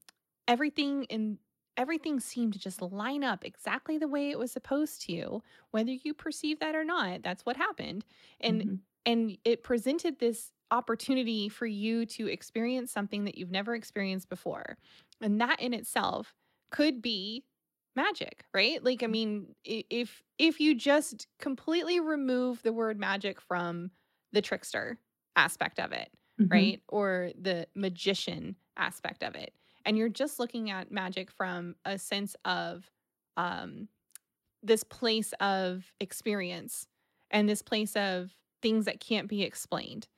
everything 0.48 1.04
in 1.04 1.38
everything 1.76 2.20
seemed 2.20 2.54
to 2.54 2.58
just 2.60 2.82
line 2.82 3.24
up 3.24 3.44
exactly 3.44 3.98
the 3.98 4.08
way 4.08 4.30
it 4.30 4.38
was 4.38 4.52
supposed 4.52 5.02
to, 5.02 5.42
whether 5.72 5.92
you 5.92 6.14
perceive 6.14 6.60
that 6.60 6.76
or 6.76 6.84
not. 6.84 7.22
That's 7.22 7.46
what 7.46 7.56
happened. 7.56 8.04
And 8.40 8.64
hmm 8.64 8.86
and 9.06 9.38
it 9.44 9.64
presented 9.64 10.18
this 10.18 10.52
opportunity 10.72 11.48
for 11.48 11.66
you 11.66 12.06
to 12.06 12.26
experience 12.28 12.92
something 12.92 13.24
that 13.24 13.36
you've 13.38 13.50
never 13.52 13.74
experienced 13.74 14.28
before. 14.28 14.78
And 15.20 15.40
that 15.40 15.60
in 15.60 15.74
itself 15.74 16.34
could 16.70 17.00
be 17.02 17.44
magic, 17.96 18.44
right? 18.54 18.82
Like 18.82 19.02
I 19.02 19.06
mean, 19.06 19.54
if 19.64 20.22
if 20.38 20.60
you 20.60 20.74
just 20.74 21.26
completely 21.38 22.00
remove 22.00 22.62
the 22.62 22.72
word 22.72 22.98
magic 22.98 23.40
from 23.40 23.90
the 24.32 24.42
trickster 24.42 25.00
aspect 25.36 25.78
of 25.80 25.92
it, 25.92 26.10
hmm 26.38 26.46
right? 26.50 26.82
Or 26.88 27.32
the 27.38 27.68
magician 27.74 28.56
aspect 28.76 29.22
of 29.22 29.34
it. 29.34 29.54
And 29.84 29.96
you're 29.96 30.08
just 30.08 30.38
looking 30.38 30.70
at 30.70 30.90
magic 30.90 31.30
from 31.30 31.76
a 31.84 31.98
sense 31.98 32.36
of 32.44 32.90
um, 33.36 33.88
this 34.62 34.84
place 34.84 35.32
of 35.40 35.92
experience 36.00 36.88
and 37.30 37.48
this 37.48 37.62
place 37.62 37.96
of 37.96 38.36
things 38.62 38.86
that 38.86 39.00
can't 39.00 39.28
be 39.28 39.42
explained, 39.42 40.08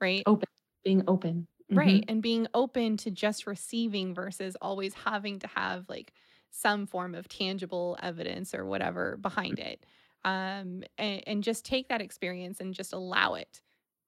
right? 0.00 0.26
Open, 0.26 0.48
being 0.84 1.02
open. 1.08 1.46
hmm 1.68 1.76
Right. 1.76 2.04
And 2.08 2.22
being 2.22 2.46
open 2.52 2.96
to 2.98 3.10
just 3.10 3.46
receiving 3.46 4.12
versus 4.14 4.56
always 4.60 4.92
having 4.94 5.38
to 5.40 5.46
have 5.46 5.88
like 5.88 6.12
some 6.50 6.86
form 6.86 7.14
of 7.14 7.28
tangible 7.28 7.96
evidence 8.02 8.54
or 8.54 8.64
whatever 8.66 9.16
behind 9.16 9.58
it. 9.58 9.84
Um, 10.24 10.84
and, 10.98 11.22
and 11.26 11.42
just 11.44 11.64
take 11.64 11.88
that 11.88 12.00
experience 12.02 12.60
and 12.60 12.74
just 12.74 12.92
allow 12.92 13.34
it 13.34 13.62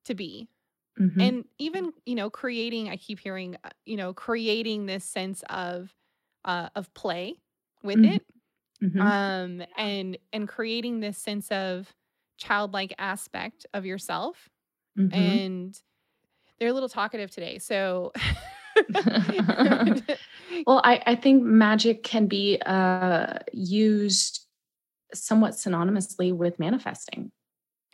to 0.04 0.14
be. 0.14 0.48
Hmm 0.98 1.08
and 1.18 1.44
even 1.58 1.92
you 2.06 2.14
know 2.14 2.30
creating 2.30 2.88
i 2.88 2.96
keep 2.96 3.18
hearing 3.18 3.56
uh, 3.64 3.70
you 3.84 3.96
know 3.96 4.12
creating 4.14 4.86
this 4.86 5.04
sense 5.04 5.42
of 5.50 5.94
uh 6.44 6.68
of 6.74 6.92
play 6.94 7.34
with 7.82 8.00
hmm 8.00 8.04
it 8.04 8.22
hmm 8.80 9.00
um 9.00 9.62
and 9.76 10.18
and 10.32 10.48
creating 10.48 11.00
this 11.00 11.18
sense 11.18 11.50
of 11.50 11.94
childlike 12.38 12.94
aspect 12.98 13.66
of 13.74 13.86
yourself 13.86 14.50
hmm 14.96 15.12
and 15.12 15.82
they're 16.58 16.70
a 16.70 16.72
little 16.74 16.88
talkative 16.88 17.30
today 17.30 17.58
so 17.58 18.12
well, 20.66 20.80
I, 20.84 21.02
I 21.06 21.14
think 21.16 21.42
magic 21.42 22.02
can 22.02 22.26
be 22.26 22.60
uh, 22.64 23.38
used 23.52 24.46
somewhat 25.14 25.52
synonymously 25.52 26.34
with 26.34 26.58
manifesting. 26.58 27.32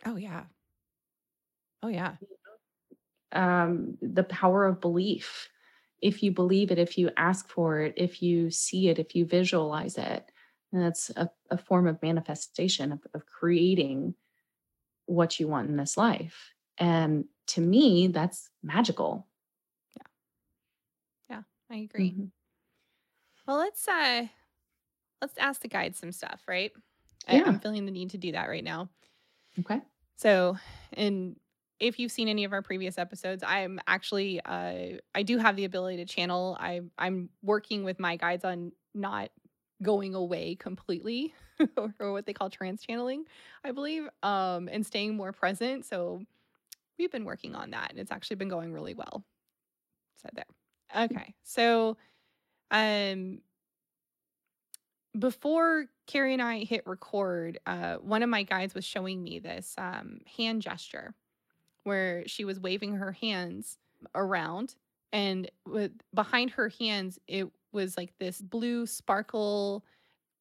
oh 0.05 0.15
yeah 0.15 0.43
oh 1.83 1.89
yeah 1.89 2.13
Um, 3.31 3.97
the 4.01 4.23
power 4.23 4.65
of 4.65 4.81
belief. 4.81 5.49
If 6.01 6.23
you 6.23 6.31
believe 6.31 6.71
it, 6.71 6.79
if 6.79 6.97
you 6.97 7.11
ask 7.17 7.49
for 7.49 7.81
it, 7.81 7.93
if 7.97 8.21
you 8.21 8.51
see 8.51 8.87
it, 8.87 8.99
if 8.99 9.15
you 9.15 9.25
visualize 9.25 9.97
it, 9.97 10.31
that's 10.71 11.09
a, 11.15 11.29
a 11.49 11.57
form 11.57 11.87
of 11.87 12.01
manifestation 12.01 12.91
of, 12.93 12.99
of 13.13 13.25
creating 13.25 14.15
what 15.07 15.39
you 15.39 15.47
want 15.47 15.69
in 15.69 15.77
this 15.77 15.97
life. 15.97 16.51
And 16.77 17.25
to 17.47 17.61
me, 17.61 18.07
that's 18.07 18.49
magical. 18.63 19.27
I 21.69 21.77
agree 21.77 22.15
Mhm. 22.15 22.31
well 23.47 23.57
let's 23.57 23.87
uh 23.87 24.27
let's 25.21 25.37
ask 25.37 25.61
the 25.61 25.67
guide 25.67 25.95
some 25.95 26.11
stuff 26.11 26.43
right 26.47 26.73
I, 27.27 27.41
Yeah. 27.41 27.45
i'm 27.45 27.59
feeling 27.59 27.85
the 27.85 27.91
need 27.91 28.11
to 28.11 28.17
do 28.19 28.33
that 28.33 28.49
right 28.49 28.63
now 28.65 28.89
Okay. 29.59 29.81
So, 30.17 30.57
and 30.93 31.37
if 31.79 31.97
you've 31.99 32.11
seen 32.11 32.27
any 32.27 32.43
of 32.43 32.51
our 32.53 32.61
previous 32.61 32.97
episodes, 32.97 33.43
I'm 33.45 33.79
actually 33.87 34.41
uh 34.41 34.97
I 35.15 35.23
do 35.23 35.37
have 35.37 35.55
the 35.55 35.65
ability 35.65 35.97
to 35.97 36.05
channel. 36.05 36.57
I 36.59 36.81
I'm 36.97 37.29
working 37.41 37.83
with 37.83 37.99
my 37.99 38.15
guides 38.17 38.43
on 38.45 38.71
not 38.93 39.29
going 39.81 40.13
away 40.13 40.55
completely 40.55 41.33
or, 41.77 42.11
what 42.11 42.25
they 42.25 42.33
call 42.33 42.49
trance 42.49 42.81
channeling, 42.85 43.25
I 43.63 43.71
believe, 43.71 44.09
um 44.23 44.67
and 44.71 44.85
staying 44.85 45.15
more 45.15 45.31
present. 45.31 45.85
So, 45.85 46.21
we've 46.99 47.11
been 47.11 47.25
working 47.25 47.55
on 47.55 47.71
that 47.71 47.91
and 47.91 47.99
it's 47.99 48.11
actually 48.11 48.37
been 48.37 48.49
going 48.49 48.73
really 48.73 48.93
well. 48.95 49.25
So 50.17 50.29
there. 50.33 50.45
Okay. 50.95 51.35
So, 51.43 51.97
um 52.71 53.41
before 55.17 55.85
Carrie 56.07 56.33
and 56.33 56.41
I 56.41 56.59
hit 56.63 56.83
record, 56.85 57.59
uh, 57.65 57.97
one 57.97 58.23
of 58.23 58.29
my 58.29 58.43
guides 58.43 58.73
was 58.75 58.85
showing 58.85 59.23
me 59.23 59.39
this 59.39 59.73
um, 59.77 60.19
hand 60.37 60.61
gesture 60.61 61.15
where 61.83 62.27
she 62.27 62.45
was 62.45 62.59
waving 62.59 62.95
her 62.95 63.11
hands 63.13 63.77
around, 64.15 64.75
and 65.13 65.49
with 65.65 65.91
behind 66.13 66.51
her 66.51 66.69
hands, 66.69 67.19
it 67.27 67.47
was 67.71 67.97
like 67.97 68.13
this 68.19 68.41
blue 68.41 68.85
sparkle, 68.85 69.85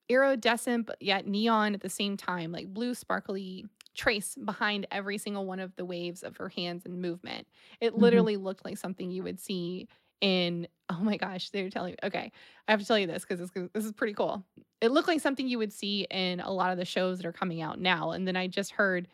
iridescent 0.09 0.87
but 0.87 1.01
yet 1.03 1.27
neon 1.27 1.75
at 1.75 1.81
the 1.81 1.89
same 1.91 2.17
time, 2.17 2.53
like 2.53 2.69
blue 2.73 2.95
sparkly 2.95 3.67
trace 3.95 4.37
behind 4.37 4.87
every 4.91 5.19
single 5.19 5.47
one 5.47 5.61
of 5.61 5.75
the 5.77 5.85
waves 5.85 6.23
of 6.23 6.37
her 6.39 6.49
hands 6.49 6.85
and 6.87 7.01
movement. 7.03 7.47
It 7.81 7.95
hmm 7.97 8.25
literally 8.25 8.37
looked 8.37 8.65
like 8.65 8.79
something 8.79 9.11
you 9.11 9.23
would 9.25 9.41
see 9.41 9.89
in 10.21 10.69
oh 10.91 11.01
my 11.01 11.17
gosh, 11.17 11.51
they're 11.51 11.71
telling 11.71 11.93
me. 11.93 11.97
Okay, 12.05 12.33
I 12.67 12.71
have 12.71 12.81
to 12.81 12.87
tell 12.87 12.99
you 12.99 13.07
this 13.07 13.25
because 13.25 13.39
this, 13.41 13.69
this 13.75 13.85
is 13.85 13.93
pretty 13.93 14.15
cool. 14.15 14.45
It 14.81 14.91
looked 14.91 15.09
like 15.09 15.21
something 15.21 15.49
you 15.49 15.59
would 15.59 15.73
see 15.73 16.07
in 16.11 16.41
a 16.41 16.51
lot 16.51 16.73
of 16.73 16.79
the 16.79 16.85
shows 16.85 17.19
that 17.19 17.27
are 17.27 17.33
coming 17.33 17.61
out 17.61 17.81
now. 17.81 18.13
And 18.13 18.27
then 18.27 18.37
I 18.37 18.47
just 18.47 18.73
heard 18.73 19.09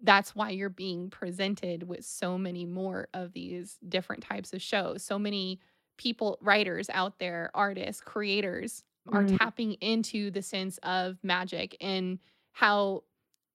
that's 0.00 0.34
why 0.34 0.50
you're 0.50 0.68
being 0.68 1.10
presented 1.10 1.84
with 1.84 2.04
so 2.04 2.36
many 2.36 2.64
more 2.66 3.08
of 3.14 3.32
these 3.32 3.78
different 3.88 4.22
types 4.22 4.52
of 4.52 4.60
shows. 4.60 5.02
So 5.02 5.18
many 5.18 5.60
people, 5.96 6.38
writers 6.40 6.90
out 6.90 7.18
there, 7.18 7.50
artists, 7.54 8.00
creators 8.02 8.82
are 9.12 9.24
Mm, 9.24 9.36
tapping 9.38 9.74
into 9.74 10.30
the 10.30 10.42
sense 10.42 10.78
of 10.78 11.18
magic 11.22 11.76
and 11.80 12.18
how 12.52 13.04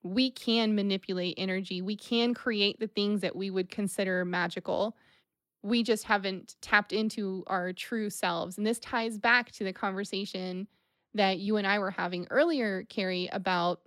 we 0.03 0.31
can 0.31 0.75
manipulate 0.75 1.35
energy. 1.37 1.81
We 1.81 1.97
can 1.97 2.33
create 2.33 2.79
the 2.79 2.87
things 2.87 3.21
that 3.21 3.35
we 3.35 3.49
would 3.49 3.69
consider 3.69 4.23
magical. 4.23 4.95
We 5.67 5.83
just 5.83 6.05
haven't 6.05 6.55
tapped 6.61 6.93
into 6.93 7.43
our 7.47 7.73
true 7.73 8.09
selves. 8.09 8.57
And 8.57 8.65
this 8.67 8.79
ties 8.79 9.17
back 9.17 9.51
to 9.53 9.63
the 9.63 9.73
conversation 9.73 10.67
that 11.13 11.39
you 11.39 11.57
and 11.57 11.67
I 11.67 11.79
were 11.79 11.91
having 11.91 12.27
earlier, 12.29 12.83
Carrie, 12.85 13.29
about 13.31 13.81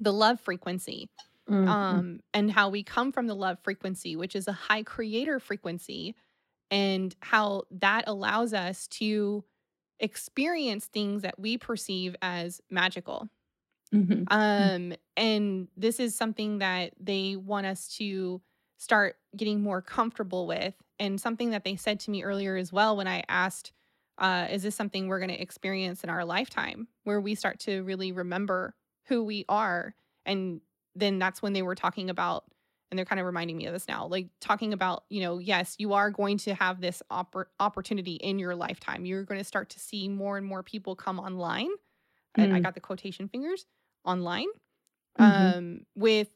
the 0.00 0.12
love 0.12 0.40
frequency 0.40 1.10
mm, 1.48 1.76
mm, 1.90 2.00
um, 2.00 2.20
and 2.34 2.50
how 2.50 2.70
we 2.70 2.82
come 2.84 3.12
from 3.12 3.26
the 3.26 3.36
love 3.36 3.58
frequency, 3.64 4.16
which 4.16 4.36
is 4.36 4.48
a 4.48 4.52
high 4.52 4.82
creator 4.84 5.40
frequency, 5.40 6.16
and 6.70 7.16
how 7.22 7.64
that 7.70 8.04
allows 8.08 8.54
us 8.54 8.88
to 8.88 9.44
experience 10.00 10.86
things 10.86 11.22
that 11.22 11.38
we 11.38 11.58
perceive 11.58 12.16
as 12.22 12.60
magical. 12.70 13.28
mhm, 13.92 14.26
mm, 14.58 14.70
Um, 14.70 14.94
and 15.16 15.68
this 15.76 15.98
is 15.98 16.14
something 16.14 16.58
that 16.58 16.94
they 17.00 17.36
want 17.36 17.66
us 17.66 17.88
to 17.96 18.40
start 18.78 19.16
getting 19.36 19.60
more 19.62 19.82
comfortable 19.82 20.46
with. 20.46 20.74
And 20.98 21.20
something 21.20 21.50
that 21.50 21.64
they 21.64 21.76
said 21.76 22.00
to 22.00 22.10
me 22.10 22.22
earlier 22.22 22.56
as 22.56 22.72
well 22.72 22.96
when 22.96 23.06
I 23.08 23.24
asked, 23.28 23.72
uh, 24.18 24.48
is 24.50 24.62
this 24.62 24.74
something 24.74 25.08
we're 25.08 25.18
going 25.20 25.30
to 25.30 25.40
experience 25.40 26.04
in 26.04 26.10
our 26.10 26.24
lifetime 26.24 26.88
where 27.04 27.20
we 27.20 27.34
start 27.34 27.58
to 27.60 27.82
really 27.84 28.12
remember 28.12 28.74
who 29.06 29.24
we 29.24 29.44
are? 29.48 29.94
And 30.26 30.60
then 30.94 31.18
that's 31.18 31.40
when 31.42 31.52
they 31.54 31.62
were 31.62 31.74
talking 31.74 32.10
about, 32.10 32.44
and 32.90 32.98
they're 32.98 33.06
kind 33.06 33.20
of 33.20 33.26
reminding 33.26 33.56
me 33.56 33.66
of 33.66 33.72
this 33.72 33.88
now, 33.88 34.06
like 34.06 34.28
talking 34.40 34.72
about, 34.72 35.04
you 35.08 35.20
know, 35.22 35.38
yes, 35.38 35.76
you 35.78 35.92
are 35.94 36.10
going 36.10 36.36
to 36.38 36.54
have 36.54 36.80
this 36.80 37.02
oppor- 37.10 37.46
opportunity 37.60 38.14
in 38.14 38.38
your 38.38 38.54
lifetime. 38.56 39.06
You're 39.06 39.24
going 39.24 39.40
to 39.40 39.44
start 39.44 39.70
to 39.70 39.80
see 39.80 40.08
more 40.08 40.36
and 40.36 40.46
more 40.46 40.62
people 40.62 40.96
come 40.96 41.18
online. 41.20 41.70
And 42.36 42.52
I 42.52 42.60
Mm. 42.60 42.64
got 42.64 42.74
the 42.74 42.80
quotation 42.80 43.28
fingers 43.28 43.66
online 44.04 44.48
Mhm. 45.18 45.54
um, 45.54 45.86
with 45.94 46.28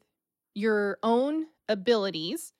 your 0.55 0.99
own 1.03 1.47
abilities. 1.69 2.53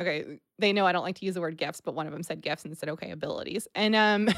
Okay, 0.00 0.40
they 0.58 0.72
know 0.72 0.86
I 0.86 0.92
don't 0.92 1.04
like 1.04 1.16
to 1.16 1.24
use 1.26 1.34
the 1.34 1.40
word 1.40 1.56
gifts, 1.56 1.80
but 1.80 1.94
one 1.94 2.06
of 2.06 2.12
them 2.12 2.22
said 2.22 2.40
gifts 2.42 2.64
and 2.64 2.76
said 2.76 2.88
okay 2.90 3.10
abilities, 3.10 3.68
and 3.74 3.94
um, 3.96 4.28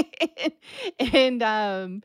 and 0.98 1.42
um, 1.42 2.02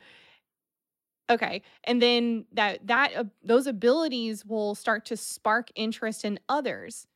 okay, 1.29 1.61
and 1.83 2.01
then 2.01 2.45
that 2.53 2.85
that 2.87 3.15
uh, 3.15 3.23
those 3.43 3.67
abilities 3.67 4.45
will 4.45 4.75
start 4.75 5.05
to 5.05 5.17
spark 5.17 5.69
interest 5.75 6.25
in 6.25 6.39
others. 6.49 7.07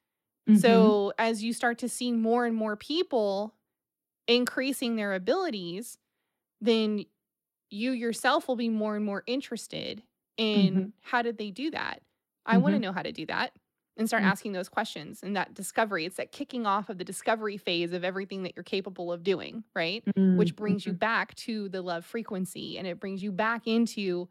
Mhm. 0.48 0.96
So 0.96 1.14
as 1.20 1.44
you 1.44 1.54
start 1.54 1.80
to 1.80 1.90
see 1.90 2.12
more 2.12 2.46
and 2.46 2.56
more 2.56 2.76
people 2.78 3.56
increasing 4.28 4.96
their 4.96 5.14
abilities, 5.14 5.98
then 6.62 7.06
you 7.72 7.92
yourself 7.92 8.48
will 8.48 8.56
be 8.58 8.70
more 8.70 8.96
and 8.96 9.06
more 9.06 9.24
interested 9.28 10.04
in 10.38 10.76
Mhm. 10.76 10.94
how 11.02 11.22
did 11.22 11.38
they 11.38 11.52
do 11.52 11.72
that? 11.72 12.02
I 12.46 12.58
want 12.60 12.76
to 12.76 12.80
know 12.80 12.94
how 12.94 13.04
to 13.04 13.12
do 13.12 13.26
that 13.28 13.54
and 13.98 14.08
start 14.08 14.24
Mm. 14.24 14.28
asking 14.28 14.52
those 14.54 14.70
questions 14.70 15.24
and 15.24 15.36
that 15.36 15.54
discovery. 15.54 16.06
It's 16.06 16.18
that 16.18 16.32
kicking 16.32 16.66
off 16.66 16.90
of 16.90 16.98
the 16.98 17.04
discovery 17.06 17.58
phase 17.58 17.94
of 17.94 18.04
everything 18.04 18.44
that 18.44 18.54
you're 18.56 18.64
capable 18.64 19.12
of 19.12 19.24
doing, 19.24 19.64
right? 19.76 20.04
Mm. 20.06 20.38
Which 20.38 20.56
brings 20.56 20.86
you 20.86 20.94
Mhm. 20.94 21.00
back 21.00 21.36
to 21.36 21.70
the 21.70 21.82
love 21.82 22.06
frequency 22.06 22.78
and 22.78 22.88
it 22.88 23.00
brings 23.00 23.24
you 23.24 23.32
back 23.32 23.68
into 23.68 24.28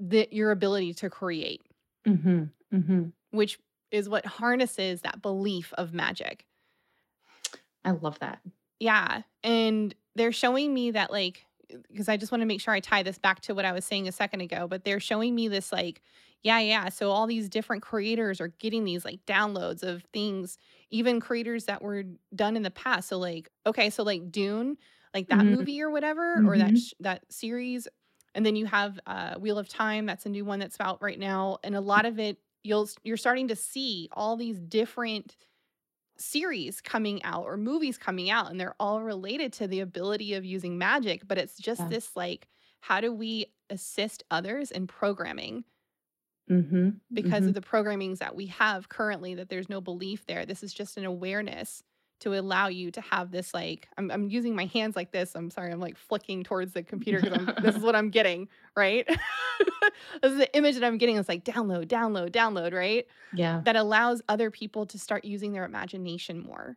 the 0.00 0.28
your 0.30 0.52
ability 0.52 0.94
to 0.94 1.10
create, 1.10 1.62
Mhm. 2.06 2.52
Mhm. 2.72 3.12
which 3.30 3.58
is 3.90 4.08
what 4.08 4.26
harnesses 4.26 5.00
that 5.02 5.22
belief 5.22 5.72
of 5.74 5.92
magic. 5.94 6.46
I 7.84 7.92
love 7.92 8.18
that. 8.20 8.40
Yeah, 8.80 9.22
and 9.42 9.94
they're 10.14 10.32
showing 10.32 10.72
me 10.74 10.92
that 10.92 11.10
like 11.10 11.46
because 11.90 12.08
I 12.08 12.16
just 12.16 12.32
want 12.32 12.40
to 12.40 12.46
make 12.46 12.60
sure 12.62 12.72
I 12.72 12.80
tie 12.80 13.02
this 13.02 13.18
back 13.18 13.40
to 13.42 13.54
what 13.54 13.64
I 13.66 13.72
was 13.72 13.84
saying 13.84 14.08
a 14.08 14.12
second 14.12 14.40
ago, 14.40 14.66
but 14.68 14.84
they're 14.84 15.00
showing 15.00 15.34
me 15.34 15.48
this 15.48 15.70
like 15.72 16.00
yeah, 16.42 16.60
yeah, 16.60 16.88
so 16.88 17.10
all 17.10 17.26
these 17.26 17.48
different 17.48 17.82
creators 17.82 18.40
are 18.40 18.48
getting 18.48 18.84
these 18.84 19.04
like 19.04 19.24
downloads 19.26 19.82
of 19.82 20.04
things, 20.12 20.56
even 20.90 21.20
creators 21.20 21.64
that 21.66 21.82
were 21.82 22.04
done 22.34 22.56
in 22.56 22.62
the 22.62 22.70
past. 22.70 23.08
So 23.08 23.18
like 23.18 23.50
okay, 23.66 23.90
so 23.90 24.02
like 24.04 24.30
Dune, 24.30 24.76
like 25.14 25.28
that 25.28 25.46
Mhm. 25.46 25.48
movie 25.48 25.82
or 25.82 25.90
whatever 25.90 26.40
or 26.44 26.58
that 26.58 26.76
Mhm. 26.76 26.78
sh- 26.78 26.94
that 27.00 27.24
series 27.32 27.88
and 28.34 28.44
then 28.46 28.56
you 28.56 28.66
have 28.66 29.00
uh 29.06 29.34
Wheel 29.38 29.58
of 29.58 29.68
Time, 29.68 30.06
that's 30.06 30.26
a 30.26 30.30
new 30.30 30.44
one 30.44 30.60
that's 30.60 30.78
out 30.80 31.02
right 31.02 31.18
now 31.18 31.58
and 31.64 31.74
a 31.74 31.80
lot 31.80 32.06
of 32.06 32.18
it 32.18 32.38
you'll 32.64 32.88
you're 33.04 33.16
starting 33.16 33.48
to 33.48 33.56
see 33.56 34.08
all 34.12 34.36
these 34.36 34.58
different 34.60 35.36
series 36.18 36.80
coming 36.80 37.22
out 37.22 37.44
or 37.44 37.56
movies 37.56 37.96
coming 37.96 38.28
out 38.28 38.50
and 38.50 38.58
they're 38.60 38.74
all 38.80 39.02
related 39.02 39.52
to 39.52 39.68
the 39.68 39.78
ability 39.80 40.34
of 40.34 40.44
using 40.44 40.76
magic 40.76 41.28
but 41.28 41.38
it's 41.38 41.56
just 41.56 41.88
Yeah. 41.88 41.88
this 41.88 42.16
like 42.16 42.48
how 42.80 43.00
do 43.00 43.12
we 43.12 43.46
assist 43.70 44.24
others 44.30 44.72
in 44.72 44.86
programming 44.88 45.64
Mhm. 46.48 47.00
because 47.14 47.46
Mhm. 47.46 47.48
of 47.48 47.54
the 47.54 47.60
programmings 47.60 48.18
that 48.18 48.36
we 48.36 48.46
have 48.46 48.88
currently 48.88 49.34
that 49.34 49.48
there's 49.48 49.68
no 49.68 49.80
belief 49.80 50.26
there 50.26 50.44
this 50.46 50.62
is 50.62 50.74
just 50.74 50.96
an 50.96 51.04
awareness 51.04 51.82
to 52.20 52.34
allow 52.38 52.66
you 52.68 52.90
to 52.90 53.00
have 53.00 53.30
this 53.30 53.54
like 53.54 53.88
I'm, 53.96 54.10
I'm 54.10 54.28
using 54.28 54.54
my 54.54 54.66
hands 54.66 54.96
like 54.96 55.12
this 55.12 55.34
i'm 55.34 55.50
sorry 55.50 55.72
i'm 55.72 55.80
like 55.80 55.96
flicking 55.96 56.44
towards 56.44 56.72
the 56.74 56.82
computer 56.82 57.22
because 57.22 57.48
this 57.60 57.76
is 57.76 57.82
what 57.82 57.96
i'm 57.96 58.10
getting 58.10 58.48
right 58.76 59.06
this 60.22 60.32
is 60.32 60.38
the 60.38 60.54
image 60.56 60.74
that 60.74 60.84
i'm 60.84 60.98
getting 60.98 61.16
it's 61.16 61.28
like 61.28 61.44
download 61.44 61.86
download 61.86 62.30
download 62.30 62.74
right 62.74 63.06
Yeah. 63.32 63.64
that 63.64 63.76
allows 63.76 64.22
other 64.28 64.50
people 64.50 64.86
to 64.86 64.98
start 64.98 65.24
using 65.24 65.52
their 65.52 65.64
imagination 65.64 66.40
more 66.40 66.76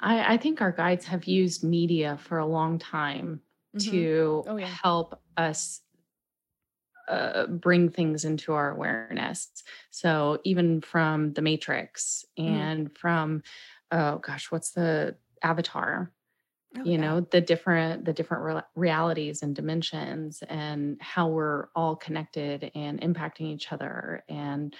I, 0.00 0.34
I 0.34 0.36
think 0.36 0.60
our 0.60 0.72
guides 0.72 1.06
have 1.06 1.24
used 1.24 1.64
media 1.64 2.16
for 2.18 2.38
a 2.38 2.46
long 2.46 2.78
time 2.78 3.42
Mhm. 3.74 4.08
to 4.18 4.46
Oh, 4.46 4.56
yeah. 4.56 4.76
help 4.82 5.20
us 5.36 5.82
uh, 7.08 7.46
bring 7.46 7.88
things 7.90 8.24
into 8.24 8.52
our 8.52 8.70
awareness. 8.70 9.50
So 9.90 10.40
even 10.44 10.80
from 10.80 11.32
The 11.34 11.42
Matrix 11.42 12.24
Mhm. 12.46 12.66
and 12.66 12.96
from, 12.96 13.42
oh 13.92 14.18
gosh, 14.18 14.50
what's 14.50 14.72
the 14.72 15.16
Avatar? 15.42 16.12
Oh, 16.76 16.84
you 16.84 16.98
yeah. 16.98 16.98
know 16.98 17.20
the 17.20 17.40
different 17.40 18.04
the 18.04 18.12
different 18.12 18.44
re- 18.44 18.62
realities 18.74 19.42
and 19.42 19.56
dimensions 19.56 20.42
and 20.48 21.00
how 21.00 21.28
we're 21.28 21.68
all 21.74 21.96
connected 21.96 22.70
and 22.74 23.00
impacting 23.00 23.46
each 23.46 23.72
other 23.72 24.22
and 24.28 24.76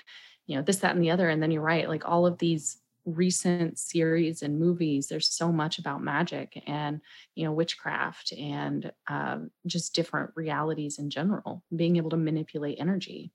you 0.46 0.56
know 0.56 0.62
this 0.62 0.78
that 0.78 0.94
and 0.94 1.02
the 1.02 1.10
other 1.10 1.28
and 1.28 1.42
then 1.42 1.50
you're 1.50 1.62
right 1.62 1.88
like 1.88 2.06
all 2.06 2.26
of 2.26 2.38
these 2.38 2.80
recent 3.06 3.78
series 3.78 4.42
and 4.42 4.58
movies 4.58 5.08
there's 5.08 5.28
so 5.32 5.52
much 5.52 5.78
about 5.78 6.02
magic 6.02 6.62
and 6.66 7.00
you 7.36 7.44
know 7.44 7.52
witchcraft 7.52 8.32
and 8.32 8.92
um, 9.08 9.50
just 9.66 9.94
different 9.94 10.30
realities 10.36 10.98
in 10.98 11.08
general 11.08 11.64
being 11.74 11.96
able 11.96 12.10
to 12.10 12.16
manipulate 12.16 12.78
energy 12.80 13.32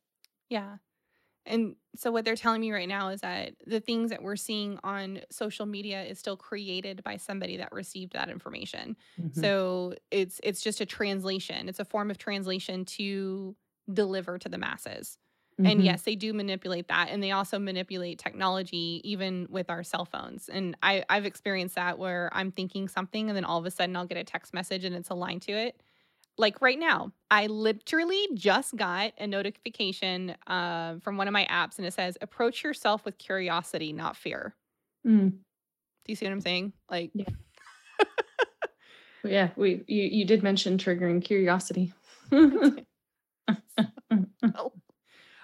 Yeah. 0.49 0.77
And 1.45 1.75
so 1.95 2.11
what 2.11 2.25
they're 2.25 2.35
telling 2.37 2.61
me 2.61 2.71
right 2.71 2.89
now 2.89 3.09
is 3.09 3.21
that 3.21 3.55
the 3.65 3.79
things 3.81 4.11
that 4.11 4.23
we're 4.23 4.35
seeing 4.37 4.79
on 4.83 5.21
social 5.31 5.65
media 5.65 6.03
is 6.03 6.19
still 6.19 6.37
created 6.37 7.03
by 7.03 7.17
somebody 7.17 7.57
that 7.57 7.71
received 7.73 8.13
that 8.13 8.29
information. 8.29 8.97
Mhm. 9.17 9.51
So 9.51 9.95
it's 10.11 10.41
it's 10.43 10.61
just 10.61 10.81
a 10.81 10.87
translation. 10.87 11.69
It's 11.69 11.79
a 11.79 11.85
form 11.85 12.11
of 12.11 12.17
translation 12.19 12.85
to 12.85 13.57
deliver 13.93 14.39
to 14.39 14.49
the 14.49 14.59
masses. 14.59 15.17
And 15.63 15.81
Mhm. 15.81 15.85
yes, 15.85 16.01
they 16.03 16.15
do 16.15 16.33
manipulate 16.33 16.87
that 16.87 17.09
and 17.09 17.21
they 17.21 17.31
also 17.31 17.59
manipulate 17.59 18.17
technology 18.19 19.01
even 19.03 19.47
with 19.49 19.69
our 19.69 19.83
cell 19.83 20.05
phones. 20.05 20.49
And 20.49 20.75
I 20.83 21.03
I've 21.09 21.25
experienced 21.25 21.75
that 21.75 21.99
where 21.99 22.29
I'm 22.33 22.51
thinking 22.51 22.87
something 22.87 23.29
and 23.29 23.35
then 23.37 23.45
all 23.45 23.59
of 23.59 23.65
a 23.65 23.71
sudden 23.71 23.95
I'll 23.95 24.05
get 24.07 24.17
a 24.17 24.23
text 24.23 24.53
message 24.53 24.85
and 24.85 24.95
it's 24.95 25.09
aligned 25.09 25.43
to 25.43 25.51
it. 25.53 25.81
Like 26.37 26.61
right 26.61 26.79
now, 26.79 27.11
I 27.29 27.47
literally 27.47 28.27
just 28.33 28.75
got 28.75 29.13
a 29.19 29.27
notification 29.27 30.35
uh, 30.47 30.97
from 30.99 31.17
one 31.17 31.27
of 31.27 31.33
my 31.33 31.45
apps 31.45 31.77
and 31.77 31.85
it 31.85 31.93
says, 31.93 32.17
approach 32.21 32.63
yourself 32.63 33.05
with 33.05 33.17
curiosity, 33.17 33.93
not 33.93 34.15
fear. 34.15 34.55
Mm. 35.05 35.29
Do 36.05 36.11
you 36.11 36.15
see 36.15 36.25
what 36.25 36.31
I'm 36.31 36.41
saying? 36.41 36.73
Like, 36.89 37.11
Yeah. 37.13 37.25
yeah 39.23 39.51
we 39.55 39.83
you, 39.87 40.03
you 40.03 40.25
did 40.25 40.43
mention 40.43 40.77
triggering 40.77 41.23
curiosity 41.23 41.93
oh, 44.55 44.71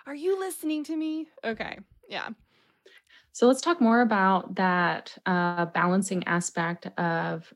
are 0.08 0.16
you 0.16 0.40
listening 0.40 0.84
to 0.86 0.96
me? 0.96 1.28
Okay. 1.44 1.78
Yeah. 2.10 2.30
So 3.34 3.46
let's 3.48 3.62
talk 3.62 3.82
more 3.82 4.02
about 4.02 4.56
that 4.56 5.16
uh, 5.26 5.66
balancing 5.66 6.26
aspect 6.26 6.88
of, 6.98 7.54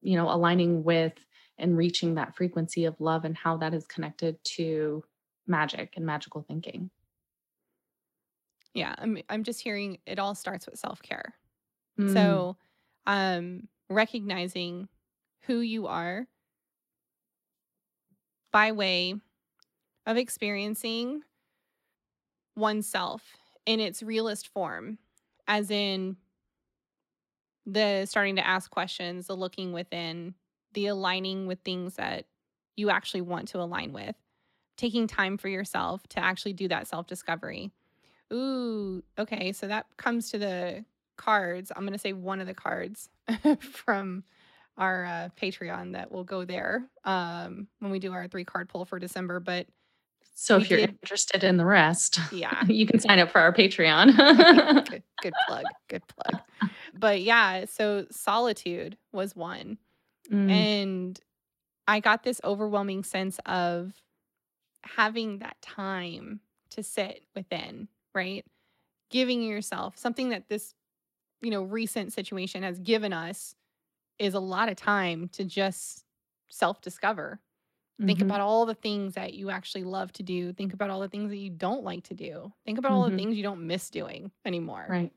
you 0.00 0.16
know, 0.16 0.28
aligning 0.30 0.82
with 0.82 1.12
and 1.58 1.76
reaching 1.76 2.14
that 2.16 2.34
frequency 2.34 2.86
of 2.86 3.00
love 3.00 3.24
and 3.24 3.36
how 3.36 3.58
that 3.58 3.74
is 3.74 3.86
connected 3.86 4.42
to 4.44 5.04
magic 5.46 5.92
and 5.96 6.04
magical 6.04 6.42
thinking. 6.48 6.90
Yeah. 8.72 8.94
I'm, 8.98 9.18
I'm 9.28 9.44
just 9.44 9.60
hearing 9.60 9.98
it 10.06 10.18
all 10.18 10.34
starts 10.34 10.66
with 10.66 10.78
self 10.78 11.00
care. 11.02 11.34
Mm, 12.00 12.12
So, 12.12 12.56
um, 13.06 13.68
recognizing 13.90 14.88
who 15.42 15.60
you 15.60 15.86
are 15.86 16.26
by 18.50 18.72
way 18.72 19.14
of 20.06 20.16
experiencing 20.16 21.22
oneself 22.56 23.22
in 23.66 23.80
its 23.80 24.02
realist 24.02 24.48
form, 24.48 24.98
as 25.48 25.70
in 25.70 26.16
the 27.66 28.06
starting 28.06 28.36
to 28.36 28.46
ask 28.46 28.70
questions, 28.70 29.26
the 29.26 29.36
looking 29.36 29.72
within, 29.72 30.34
the 30.74 30.86
aligning 30.86 31.46
with 31.46 31.60
things 31.64 31.94
that 31.94 32.26
you 32.76 32.90
actually 32.90 33.22
want 33.22 33.48
to 33.48 33.60
align 33.60 33.92
with, 33.92 34.16
taking 34.76 35.06
time 35.06 35.38
for 35.38 35.48
yourself 35.48 36.06
to 36.08 36.20
actually 36.20 36.52
do 36.52 36.68
that 36.68 36.86
self 36.86 37.06
discovery. 37.06 37.70
Ooh, 38.32 39.02
okay. 39.18 39.52
So 39.52 39.68
that 39.68 39.86
comes 39.96 40.30
to 40.30 40.38
the 40.38 40.84
cards. 41.16 41.70
I'm 41.74 41.82
going 41.82 41.92
to 41.92 41.98
say 41.98 42.12
one 42.12 42.40
of 42.40 42.46
the 42.46 42.54
cards 42.54 43.08
from 43.60 44.24
our 44.76 45.04
uh, 45.04 45.28
Patreon 45.40 45.92
that 45.92 46.10
will 46.10 46.24
go 46.24 46.44
there 46.44 46.88
um, 47.04 47.68
when 47.78 47.92
we 47.92 47.98
do 47.98 48.12
our 48.12 48.26
three 48.26 48.44
card 48.44 48.68
pull 48.68 48.84
for 48.84 48.98
December. 48.98 49.40
But 49.40 49.66
so 50.34 50.56
if 50.56 50.68
you're 50.70 50.80
interested 50.80 51.44
in 51.44 51.56
the 51.56 51.64
rest, 51.64 52.18
yeah, 52.32 52.64
you 52.68 52.86
can 52.86 53.00
sign 53.00 53.18
up 53.18 53.30
for 53.30 53.40
our 53.40 53.52
Patreon. 53.52 54.16
good, 54.90 55.02
good 55.22 55.32
plug, 55.46 55.64
good 55.88 56.02
plug. 56.08 56.42
But 56.92 57.22
yeah, 57.22 57.64
so 57.66 58.06
solitude 58.10 58.96
was 59.12 59.34
one. 59.36 59.78
Mm, 60.30 60.50
And 60.50 61.20
I 61.86 62.00
got 62.00 62.22
this 62.22 62.40
overwhelming 62.44 63.04
sense 63.04 63.38
of 63.46 63.92
having 64.82 65.38
that 65.38 65.56
time 65.62 66.40
to 66.70 66.82
sit 66.82 67.24
within, 67.34 67.88
right? 68.14 68.44
giving 69.10 69.42
yourself 69.44 69.96
something 69.96 70.30
that 70.30 70.48
this, 70.48 70.74
you 71.40 71.50
know, 71.50 71.62
recent 71.62 72.12
situation 72.12 72.64
has 72.64 72.80
given 72.80 73.12
us 73.12 73.54
is 74.18 74.34
a 74.34 74.40
lot 74.40 74.68
of 74.68 74.74
time 74.76 75.28
to 75.28 75.44
just 75.44 76.04
self 76.48 76.80
discover. 76.80 77.38
Think 78.06 78.20
Mhm. 78.20 78.22
about 78.22 78.40
all 78.40 78.66
the 78.66 78.74
things 78.74 79.14
that 79.14 79.34
you 79.34 79.50
actually 79.50 79.84
love 79.84 80.12
to 80.14 80.22
do. 80.22 80.52
Think 80.52 80.74
about 80.74 80.90
all 80.90 81.00
the 81.00 81.08
things 81.08 81.30
that 81.30 81.38
you 81.38 81.50
don't 81.50 81.84
like 81.84 82.04
to 82.04 82.14
do. 82.14 82.52
Think 82.66 82.78
about 82.78 82.92
all 82.92 83.04
the 83.04 83.10
Mhm. 83.10 83.12
things 83.12 83.36
you 83.36 83.42
don't 83.42 83.66
miss 83.66 83.90
doing 83.90 84.30
anymore. 84.44 84.94
Right. 84.94 85.12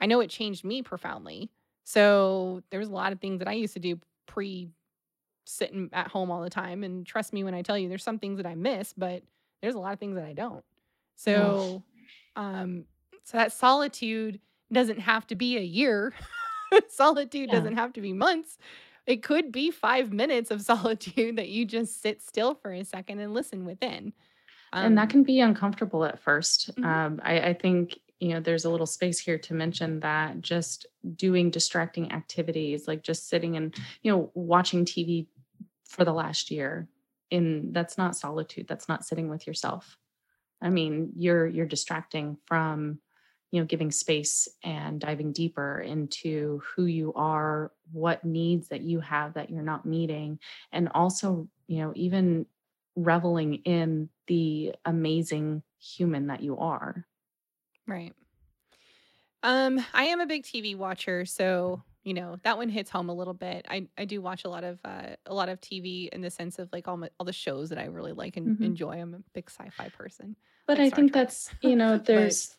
I 0.00 0.06
know 0.06 0.20
it 0.20 0.30
changed 0.30 0.64
me 0.64 0.82
profoundly. 0.82 1.50
So 1.84 2.62
there 2.70 2.80
was 2.80 2.88
a 2.88 2.92
lot 2.94 3.12
of 3.12 3.20
things 3.20 3.40
that 3.40 3.48
I 3.48 3.52
used 3.54 3.74
to 3.74 3.80
do 3.80 4.00
pre 4.26 4.70
sitting 5.46 5.90
at 5.92 6.08
home 6.08 6.30
all 6.30 6.42
the 6.42 6.50
time. 6.50 6.84
And 6.84 7.06
trust 7.06 7.32
me 7.32 7.44
when 7.44 7.54
I 7.54 7.62
tell 7.62 7.78
you, 7.78 7.88
there's 7.88 8.04
some 8.04 8.18
things 8.18 8.38
that 8.38 8.46
I 8.46 8.54
miss, 8.54 8.92
but 8.94 9.24
there's 9.62 9.74
a 9.74 9.78
lot 9.80 9.92
of 9.94 10.00
things 10.00 10.16
that 10.16 10.24
I 10.24 10.32
don't. 10.34 10.64
So, 11.16 11.84
um, 12.36 12.86
so 13.24 13.38
that 13.38 13.52
solitude 13.52 14.40
doesn't 14.72 15.00
have 15.00 15.26
to 15.28 15.36
be 15.36 15.56
a 15.58 15.62
year. 15.62 16.14
solitude 16.88 17.50
Yeah. 17.50 17.50
doesn't 17.50 17.74
have 17.76 17.92
to 17.94 18.00
be 18.00 18.12
months. 18.12 18.58
It 19.06 19.22
could 19.22 19.52
be 19.52 19.70
five 19.70 20.12
minutes 20.12 20.50
of 20.50 20.62
solitude 20.62 21.36
that 21.36 21.48
you 21.48 21.64
just 21.66 22.00
sit 22.02 22.22
still 22.22 22.54
for 22.54 22.72
a 22.72 22.84
second 22.84 23.20
and 23.20 23.34
listen 23.34 23.64
within. 23.64 24.12
And 24.82 24.96
that 24.98 25.08
Um, 25.08 25.10
can 25.10 25.22
be 25.22 25.40
uncomfortable 25.40 26.04
at 26.04 26.18
first. 26.18 26.70
mhm, 26.76 27.00
Um, 27.06 27.20
I, 27.22 27.40
I 27.50 27.54
think, 27.54 27.98
you 28.20 28.28
know, 28.30 28.40
there's 28.40 28.64
a 28.64 28.70
little 28.70 28.86
space 28.86 29.18
here 29.18 29.38
to 29.38 29.54
mention 29.54 30.00
that 30.00 30.40
just 30.40 30.86
doing 31.16 31.50
distracting 31.50 32.12
activities, 32.12 32.86
like 32.86 33.02
just 33.02 33.28
sitting 33.28 33.56
and, 33.56 33.74
you 34.02 34.12
know, 34.12 34.30
watching 34.34 34.84
TV 34.84 35.28
for 35.84 36.04
the 36.04 36.12
last 36.12 36.50
year, 36.50 36.88
in 37.30 37.72
that's 37.72 37.98
not 37.98 38.16
solitude. 38.16 38.68
That's 38.68 38.88
not 38.88 39.04
sitting 39.04 39.28
with 39.28 39.46
yourself. 39.46 39.98
I 40.62 40.70
mean, 40.70 41.12
you're 41.16 41.46
you're 41.46 41.66
distracting 41.66 42.38
from, 42.46 43.00
you 43.50 43.60
know, 43.60 43.66
giving 43.66 43.90
space 43.90 44.48
and 44.62 45.00
diving 45.00 45.32
deeper 45.32 45.80
into 45.80 46.60
who 46.64 46.84
you 46.86 47.12
are, 47.14 47.72
what 47.92 48.24
needs 48.24 48.68
that 48.68 48.82
you 48.82 49.00
have 49.00 49.34
that 49.34 49.50
you're 49.50 49.62
not 49.62 49.86
meeting, 49.86 50.38
and 50.72 50.88
also, 50.90 51.48
you 51.66 51.78
know, 51.78 51.92
even 51.96 52.46
reveling 52.96 53.54
in 53.64 54.10
the 54.26 54.74
amazing 54.84 55.62
human 55.78 56.26
that 56.28 56.42
you 56.42 56.56
are. 56.58 57.06
right. 57.86 58.14
Um, 59.42 59.84
I 59.94 60.04
am 60.04 60.20
a 60.20 60.26
big 60.26 60.44
TV 60.44 60.74
watcher, 60.74 61.24
so 61.24 61.82
you 62.02 62.14
know 62.14 62.36
that 62.44 62.56
one 62.58 62.68
hits 62.68 62.90
home 62.90 63.08
a 63.08 63.14
little 63.14 63.34
bit. 63.34 63.66
I 63.68 63.88
I 63.96 64.04
do 64.04 64.20
watch 64.20 64.44
a 64.44 64.48
lot 64.50 64.64
of 64.64 64.80
uh, 64.84 65.16
a 65.26 65.34
lot 65.34 65.48
of 65.48 65.60
TV 65.60 66.08
in 66.12 66.20
the 66.20 66.30
sense 66.30 66.58
of 66.58 66.70
like 66.72 66.88
all 66.88 66.96
my, 66.98 67.10
all 67.18 67.24
the 67.26 67.32
shows 67.32 67.70
that 67.70 67.78
I 67.78 67.86
really 67.86 68.12
like 68.12 68.36
and 68.36 68.52
Mhm. 68.52 68.60
enjoy. 68.60 69.00
I'm 69.00 69.14
a 69.14 69.20
big 69.34 69.48
sci-fi 69.50 69.88
person, 69.88 70.36
But 70.66 70.78
like 70.78 70.80
I 70.80 70.88
Star 70.88 70.90
think 70.90 71.12
Trek. 71.12 71.12
that's, 71.12 71.54
you 71.60 71.76
know, 71.76 71.98
there's 71.98 72.56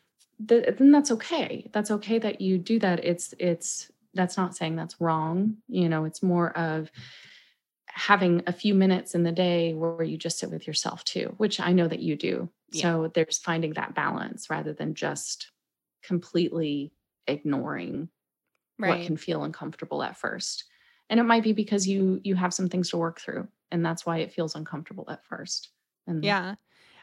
th- 0.48 0.78
then 0.78 0.92
that's 0.92 1.12
okay. 1.12 1.70
That's 1.74 1.92
okay 1.92 2.20
that 2.20 2.42
you 2.42 2.58
do 2.58 2.80
that. 2.80 3.04
It's 3.04 3.34
it's 3.40 3.92
that's 4.14 4.38
not 4.38 4.56
saying 4.56 4.76
that's 4.76 5.00
wrong. 5.00 5.58
You 5.68 5.90
know, 5.90 6.06
it's 6.06 6.22
more 6.22 6.56
of 6.58 6.92
having 7.88 8.44
a 8.48 8.54
few 8.54 8.74
minutes 8.74 9.16
in 9.16 9.24
the 9.24 9.32
day 9.32 9.74
where 9.74 10.04
you 10.04 10.18
just 10.18 10.40
sit 10.40 10.50
with 10.50 10.66
yourself 10.66 11.04
too, 11.04 11.34
which 11.38 11.60
I 11.60 11.74
know 11.74 11.88
that 11.88 12.00
you 12.00 12.16
do. 12.16 12.50
yeah, 12.72 12.94
So 12.94 13.12
there's 13.14 13.38
finding 13.38 13.74
that 13.74 13.96
balance 13.96 14.50
rather 14.50 14.74
than 14.74 14.96
just 14.96 15.52
completely 16.04 16.94
ignoring 17.28 18.10
what 18.78 19.02
can 19.06 19.18
feel 19.18 19.44
uncomfortable 19.44 20.02
at 20.04 20.18
first. 20.18 20.66
And 21.10 21.20
it 21.20 21.24
might 21.24 21.44
be 21.44 21.54
because 21.54 21.88
you 21.88 22.22
you 22.24 22.36
have 22.36 22.54
some 22.54 22.70
things 22.70 22.90
to 22.90 22.98
work 22.98 23.20
through 23.20 23.48
and 23.72 23.86
that's 23.86 24.06
why 24.06 24.20
it 24.20 24.32
feels 24.32 24.56
uncomfortable 24.56 25.06
at 25.10 25.26
first. 25.26 25.70
And 26.08 26.24
Yeah. 26.24 26.56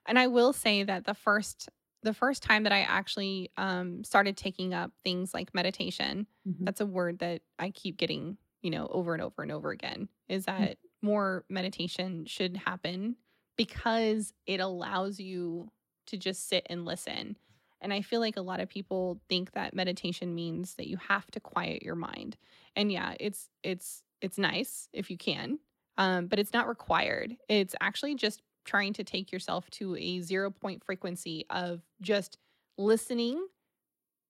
And 0.07 0.19
I 0.19 0.27
will 0.27 0.53
say 0.53 0.83
that 0.85 1.05
the 1.05 1.15
first 1.15 1.69
the 2.03 2.15
first 2.15 2.43
time 2.43 2.63
that 2.65 2.73
I 2.73 2.83
actually 2.83 3.51
um 3.57 4.05
started 4.05 4.37
taking 4.37 4.75
up 4.75 4.93
things 5.05 5.35
like 5.35 5.55
meditation, 5.55 6.27
Mhm. 6.45 6.67
that's 6.67 6.81
a 6.81 6.87
word 6.87 7.19
that 7.21 7.43
I 7.59 7.71
keep 7.71 7.97
getting, 7.97 8.39
you 8.63 8.71
know, 8.71 8.87
over 8.89 9.15
and 9.15 9.23
over 9.23 9.43
and 9.43 9.53
over 9.53 9.71
again, 9.71 10.09
is 10.29 10.45
Mm. 10.59 10.69
that 10.69 10.79
more 11.03 11.45
meditation 11.49 12.27
should 12.27 12.57
happen 12.57 13.17
because 13.57 14.33
it 14.47 14.61
allows 14.61 15.19
you 15.21 15.71
to 16.07 16.17
just 16.17 16.49
sit 16.49 16.67
and 16.71 16.85
listen. 16.85 17.37
And 17.81 17.93
I 17.93 18.03
feel 18.03 18.21
like 18.21 18.37
a 18.37 18.43
lot 18.43 18.61
of 18.61 18.69
people 18.69 19.21
think 19.29 19.53
that 19.53 19.75
meditation 19.75 20.35
means 20.35 20.75
that 20.75 20.89
you 20.89 20.97
have 20.97 21.31
to 21.33 21.41
quiet 21.41 21.83
your 21.83 21.95
mind. 21.95 22.37
And 22.75 22.91
yeah, 22.91 23.15
it's 23.21 23.51
it's 23.63 24.03
it's 24.21 24.39
nice 24.39 24.89
if 24.93 25.11
you 25.11 25.17
can. 25.17 25.61
Um, 25.97 26.29
but 26.29 26.39
it's 26.39 26.53
not 26.53 26.69
required. 26.69 27.37
It's 27.49 27.75
actually 27.81 28.15
just 28.15 28.43
trying 28.69 28.93
to 28.95 29.05
take 29.05 29.33
yourself 29.33 29.71
to 29.73 29.97
a 29.97 30.21
zero 30.23 30.51
point 30.53 30.85
frequency 30.85 31.47
of 31.51 31.83
just 32.03 32.39
listening 32.79 33.49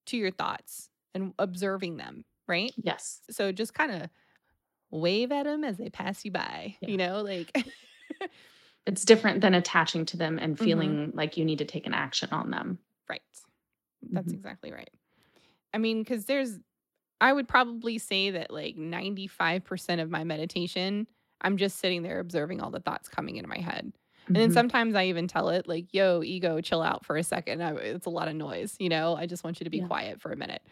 to 0.07 0.17
your 0.17 0.31
thoughts 0.31 0.91
and 1.15 1.35
observing 1.39 1.99
them, 1.99 2.25
right? 2.49 2.75
yes. 2.77 3.21
So 3.31 3.53
just 3.53 3.75
kind 3.75 3.93
of 3.93 4.11
wave 4.91 5.33
at 5.33 5.45
them 5.45 5.65
as 5.65 5.79
they 5.79 5.91
pass 5.91 6.25
you 6.25 6.33
by, 6.33 6.77
Yeah. 6.81 6.89
you 6.89 6.97
know, 6.99 7.23
like 7.23 7.57
It's 8.87 9.05
different 9.05 9.41
than 9.43 9.55
attaching 9.55 10.07
to 10.07 10.17
them 10.17 10.39
and 10.39 10.59
hmm 10.59 10.65
feeling 10.65 11.13
like 11.15 11.37
you 11.37 11.45
need 11.45 11.59
to 11.59 11.65
take 11.65 11.87
an 11.87 11.95
action 11.95 12.31
on 12.33 12.51
them. 12.51 12.79
right. 13.09 13.23
That's 14.15 14.33
Mhm. 14.33 14.35
exactly 14.35 14.73
right. 14.73 14.91
I 15.75 15.79
mean, 15.79 16.01
because 16.03 16.27
there's, 16.27 16.59
I 17.21 17.33
would 17.33 17.49
probably 17.49 17.99
say 17.99 18.31
that 18.33 18.51
like 18.53 18.77
95% 18.77 20.01
of 20.01 20.11
my 20.11 20.25
meditation, 20.25 21.09
I'm 21.43 21.57
just 21.59 21.79
sitting 21.79 22.03
there 22.03 22.21
observing 22.21 22.61
all 22.63 22.71
the 22.71 22.81
thoughts 22.81 23.09
coming 23.09 23.37
into 23.37 23.49
my 23.49 23.59
head. 23.61 23.93
And 24.35 24.43
then 24.43 24.51
Mhm. 24.51 24.53
sometimes 24.53 24.95
I 24.95 25.07
even 25.07 25.27
tell 25.29 25.49
it, 25.51 25.67
like, 25.69 25.93
yo, 25.93 26.23
ego, 26.23 26.61
chill 26.61 26.83
out 26.83 27.05
for 27.05 27.17
a 27.17 27.23
second. 27.23 27.63
I, 27.63 27.73
it's 27.75 28.07
a 28.07 28.11
lot 28.11 28.29
of 28.29 28.37
noise, 28.37 28.77
you 28.79 28.89
know? 28.89 29.17
I 29.17 29.27
just 29.27 29.45
want 29.45 29.61
you 29.61 29.65
to 29.65 29.71
be 29.71 29.81
Yeah. 29.81 29.87
quiet 29.89 30.21
for 30.21 30.33
a 30.33 30.37
minute 30.37 30.63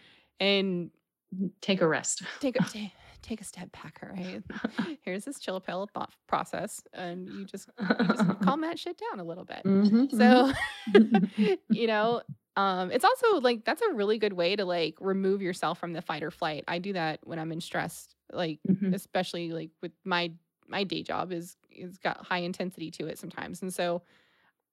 and 0.41 0.91
Mhm. 1.35 1.53
Take 1.61 1.81
a 1.81 1.89
rest. 1.89 2.23
take 2.41 2.57
a, 2.57 2.61
take 3.23 3.41
a 3.41 3.45
step 3.45 3.73
back, 3.73 3.99
all 4.03 4.11
right? 4.11 4.43
Here's 5.03 5.25
this 5.25 5.39
chill 5.41 5.61
pill 5.61 5.89
thought 5.93 6.13
process. 6.29 6.83
And 6.93 7.33
you 7.35 7.45
just, 7.45 7.69
you 7.99 8.09
just 8.09 8.27
calm 8.41 8.61
that 8.63 8.79
shit 8.79 8.99
down 9.11 9.21
a 9.21 9.25
little 9.25 9.45
bit. 9.45 9.67
Mhm, 9.67 10.09
So, 10.11 10.53
mhm. 10.87 11.31
you 11.73 11.87
know, 11.87 12.23
um, 12.57 12.91
it's 12.91 13.05
also 13.05 13.41
like 13.41 13.65
that's 13.65 13.83
a 13.83 13.93
really 13.93 14.19
good 14.19 14.33
way 14.33 14.57
to 14.57 14.65
like 14.65 14.95
remove 15.01 15.43
yourself 15.43 15.79
from 15.79 15.93
the 15.93 16.01
fight 16.03 16.23
or 16.23 16.31
flight. 16.31 16.65
I 16.69 16.79
do 16.79 16.93
that 16.95 17.21
when 17.25 17.39
I'm 17.39 17.53
in 17.53 17.61
stress, 17.61 18.09
like 18.33 18.61
Mhm. 18.69 18.93
especially 18.93 19.53
like 19.53 19.71
with 19.83 19.93
my 20.05 20.33
my 20.69 20.85
day 20.85 21.03
job 21.03 21.33
is 21.33 21.57
is 21.71 21.99
got 21.99 22.25
high 22.25 22.39
intensity 22.39 22.91
to 22.93 23.07
it 23.07 23.19
sometimes, 23.19 23.63
and 23.63 23.73
so 23.73 24.03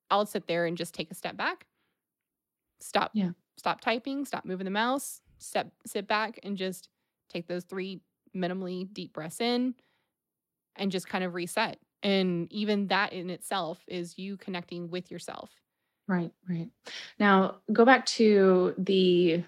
I'll 0.09 0.25
sit 0.25 0.47
there 0.47 0.65
and 0.65 0.77
just 0.77 0.93
take 0.93 1.11
a 1.11 1.15
step 1.15 1.37
back, 1.37 1.65
stop, 2.79 3.11
Yeah. 3.13 3.31
stop 3.57 3.81
typing, 3.81 4.25
stop 4.25 4.45
moving 4.45 4.65
the 4.65 4.71
mouse, 4.71 5.21
step, 5.37 5.71
sit 5.85 6.07
back, 6.07 6.39
and 6.43 6.57
just 6.57 6.89
take 7.29 7.47
those 7.47 7.63
three 7.63 8.01
minimally 8.35 8.91
deep 8.93 9.13
breaths 9.13 9.41
in, 9.41 9.75
and 10.75 10.91
just 10.91 11.07
kind 11.07 11.23
of 11.23 11.33
reset. 11.33 11.79
And 12.01 12.51
even 12.51 12.87
that 12.87 13.13
in 13.13 13.29
itself 13.29 13.83
is 13.87 14.17
you 14.17 14.37
connecting 14.37 14.89
with 14.89 15.09
yourself. 15.09 15.49
Right, 16.07 16.31
right. 16.49 16.69
Now 17.19 17.61
go 17.71 17.85
back 17.85 18.05
to 18.07 18.73
the 18.77 19.43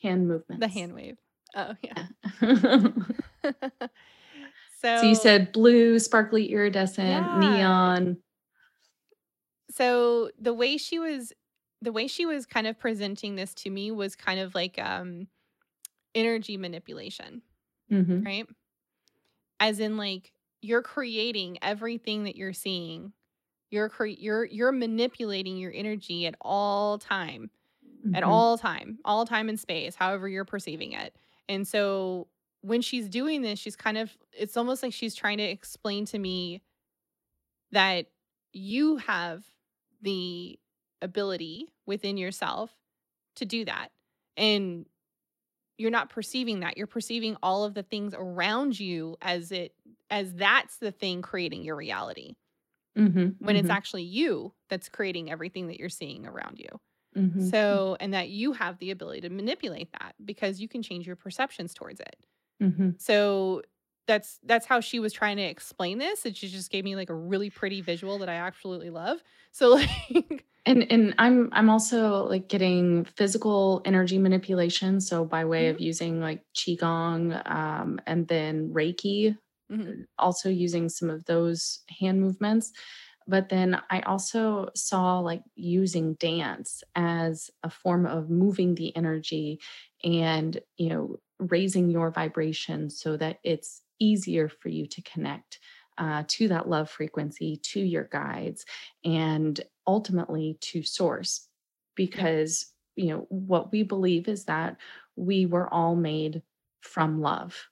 hand 0.00 0.28
movement. 0.28 0.60
The 0.60 0.68
hand 0.68 0.94
wave. 0.94 1.18
Oh 1.56 1.74
yeah. 1.82 2.06
Yeah. 2.40 2.88
so 4.94 5.06
you 5.06 5.14
said 5.14 5.52
blue, 5.52 5.98
sparkly, 5.98 6.52
iridescent, 6.52 7.32
yeah. 7.34 7.34
neon. 7.34 8.22
So 9.70 10.30
the 10.38 10.54
way 10.54 10.76
she 10.76 10.98
was 10.98 11.32
the 11.80 11.92
way 11.92 12.06
she 12.06 12.26
was 12.26 12.46
kind 12.46 12.66
of 12.66 12.78
presenting 12.78 13.34
this 13.34 13.54
to 13.54 13.70
me 13.70 13.90
was 13.90 14.14
kind 14.14 14.38
of 14.38 14.54
like 14.54 14.78
um 14.78 15.28
energy 16.14 16.56
manipulation, 16.56 17.42
hmm 17.90 18.26
right? 18.26 18.46
As 19.60 19.80
in 19.80 19.96
like 19.96 20.32
you're 20.60 20.82
creating 20.82 21.58
everything 21.62 22.24
that 22.24 22.36
you're 22.36 22.52
seeing. 22.52 23.12
You're 23.70 23.88
cre- 23.88 24.06
you're 24.06 24.44
you're 24.46 24.72
manipulating 24.72 25.58
your 25.58 25.72
energy 25.74 26.26
at 26.26 26.36
all 26.40 26.98
time. 26.98 27.50
At 28.14 28.24
hmm 28.24 28.24
all 28.24 28.58
time, 28.58 28.98
all 29.04 29.26
time 29.26 29.48
and 29.48 29.60
space, 29.60 29.94
however 29.96 30.28
you're 30.28 30.44
perceiving 30.46 30.92
it. 30.92 31.16
And 31.48 31.68
so 31.68 32.28
when 32.62 32.82
she's 32.82 33.08
doing 33.08 33.42
this, 33.42 33.58
she's 33.58 33.76
kind 33.76 33.98
of 33.98 34.16
it's 34.32 34.56
almost 34.56 34.82
like 34.82 34.92
she's 34.94 35.14
trying 35.14 35.38
to 35.38 35.44
explain 35.44 36.04
to 36.06 36.18
me 36.18 36.62
that 37.72 38.06
you 38.52 38.96
have 38.98 39.44
the 40.00 40.58
ability 41.00 41.72
within 41.86 42.16
yourself 42.16 42.74
to 43.36 43.46
do 43.46 43.64
that. 43.64 43.90
And 44.36 44.86
you're 45.78 45.90
not 45.90 46.10
perceiving 46.10 46.60
that. 46.60 46.78
You're 46.78 46.86
perceiving 46.88 47.36
all 47.42 47.64
of 47.64 47.74
the 47.74 47.82
things 47.84 48.14
around 48.14 48.78
you 48.80 49.16
as 49.22 49.52
it 49.52 49.74
as 50.10 50.34
that's 50.34 50.78
the 50.78 50.92
thing 50.92 51.22
creating 51.22 51.64
your 51.64 51.76
reality. 51.76 52.36
hmm 52.96 53.36
When 53.38 53.56
it's 53.56 53.70
hmm 53.70 53.70
actually 53.70 54.04
you 54.04 54.54
that's 54.68 54.88
creating 54.88 55.30
everything 55.30 55.66
that 55.66 55.78
you're 55.78 55.88
seeing 55.88 56.26
around 56.26 56.58
you. 56.58 56.68
hmm 57.14 57.52
So, 57.54 57.96
and 58.00 58.14
that 58.14 58.30
you 58.30 58.52
have 58.52 58.78
the 58.78 58.90
ability 58.92 59.22
to 59.22 59.30
manipulate 59.30 59.92
that 60.00 60.14
because 60.24 60.60
you 60.60 60.68
can 60.68 60.82
change 60.82 61.06
your 61.06 61.16
perceptions 61.16 61.74
towards 61.74 62.00
it. 62.00 62.16
Hmm 62.62 62.92
So, 62.98 63.62
that's 64.08 64.40
that's 64.44 64.66
how 64.66 64.80
she 64.80 64.98
was 65.00 65.12
trying 65.12 65.36
to 65.38 65.42
explain 65.44 65.98
this, 65.98 66.26
and 66.26 66.36
she 66.36 66.48
just 66.48 66.70
gave 66.70 66.84
me, 66.84 66.96
like, 66.96 67.10
a 67.10 67.14
really 67.14 67.50
pretty 67.50 67.80
visual 67.82 68.18
that 68.18 68.28
I 68.28 68.34
absolutely 68.36 68.90
love. 68.90 69.22
So, 69.52 69.70
like 70.10 70.46
And 70.64 70.90
and 70.92 71.14
I'm 71.18 71.48
I'm 71.52 71.68
also, 71.68 72.24
like, 72.28 72.48
getting 72.48 73.04
physical 73.04 73.82
energy 73.84 74.16
manipulation, 74.18 75.00
so 75.00 75.24
by 75.24 75.44
way 75.44 75.66
Mhm. 75.66 75.68
of 75.68 75.80
using, 75.80 76.20
like, 76.20 76.44
qigong, 76.54 77.44
um, 77.50 77.98
and 78.06 78.28
then 78.28 78.70
Reiki, 78.72 79.36
Mhm. 79.68 80.04
also 80.18 80.48
using 80.50 80.88
some 80.88 81.10
of 81.10 81.24
those 81.26 81.80
hand 82.00 82.20
movements. 82.20 82.72
But 83.28 83.50
then 83.50 83.80
I 83.90 84.00
also 84.02 84.70
saw, 84.76 85.20
like, 85.20 85.42
using 85.56 86.14
dance 86.14 86.82
as 86.96 87.50
a 87.64 87.70
form 87.70 88.06
of 88.06 88.30
moving 88.30 88.74
the 88.76 88.96
energy 88.96 89.60
and, 90.04 90.60
you 90.78 90.90
know, 90.90 91.16
raising 91.48 91.90
your 91.90 92.10
vibration 92.10 92.90
so 92.90 93.16
that 93.16 93.38
it's 93.42 93.82
easier 93.98 94.48
for 94.48 94.68
you 94.68 94.86
to 94.86 95.02
connect, 95.02 95.58
uh, 95.98 96.24
to 96.28 96.48
that 96.48 96.68
love 96.68 96.90
frequency, 96.90 97.56
to 97.56 97.80
your 97.80 98.04
guides, 98.04 98.64
and 99.04 99.60
ultimately 99.86 100.56
to 100.60 100.82
source. 100.82 101.48
Because, 101.94 102.72
you 102.96 103.08
know, 103.08 103.26
what 103.28 103.70
we 103.70 103.82
believe 103.82 104.28
is 104.28 104.46
that 104.46 104.76
we 105.16 105.46
were 105.46 105.72
all 105.72 105.94
made 105.94 106.42
from 106.80 107.20
love. 107.20 107.68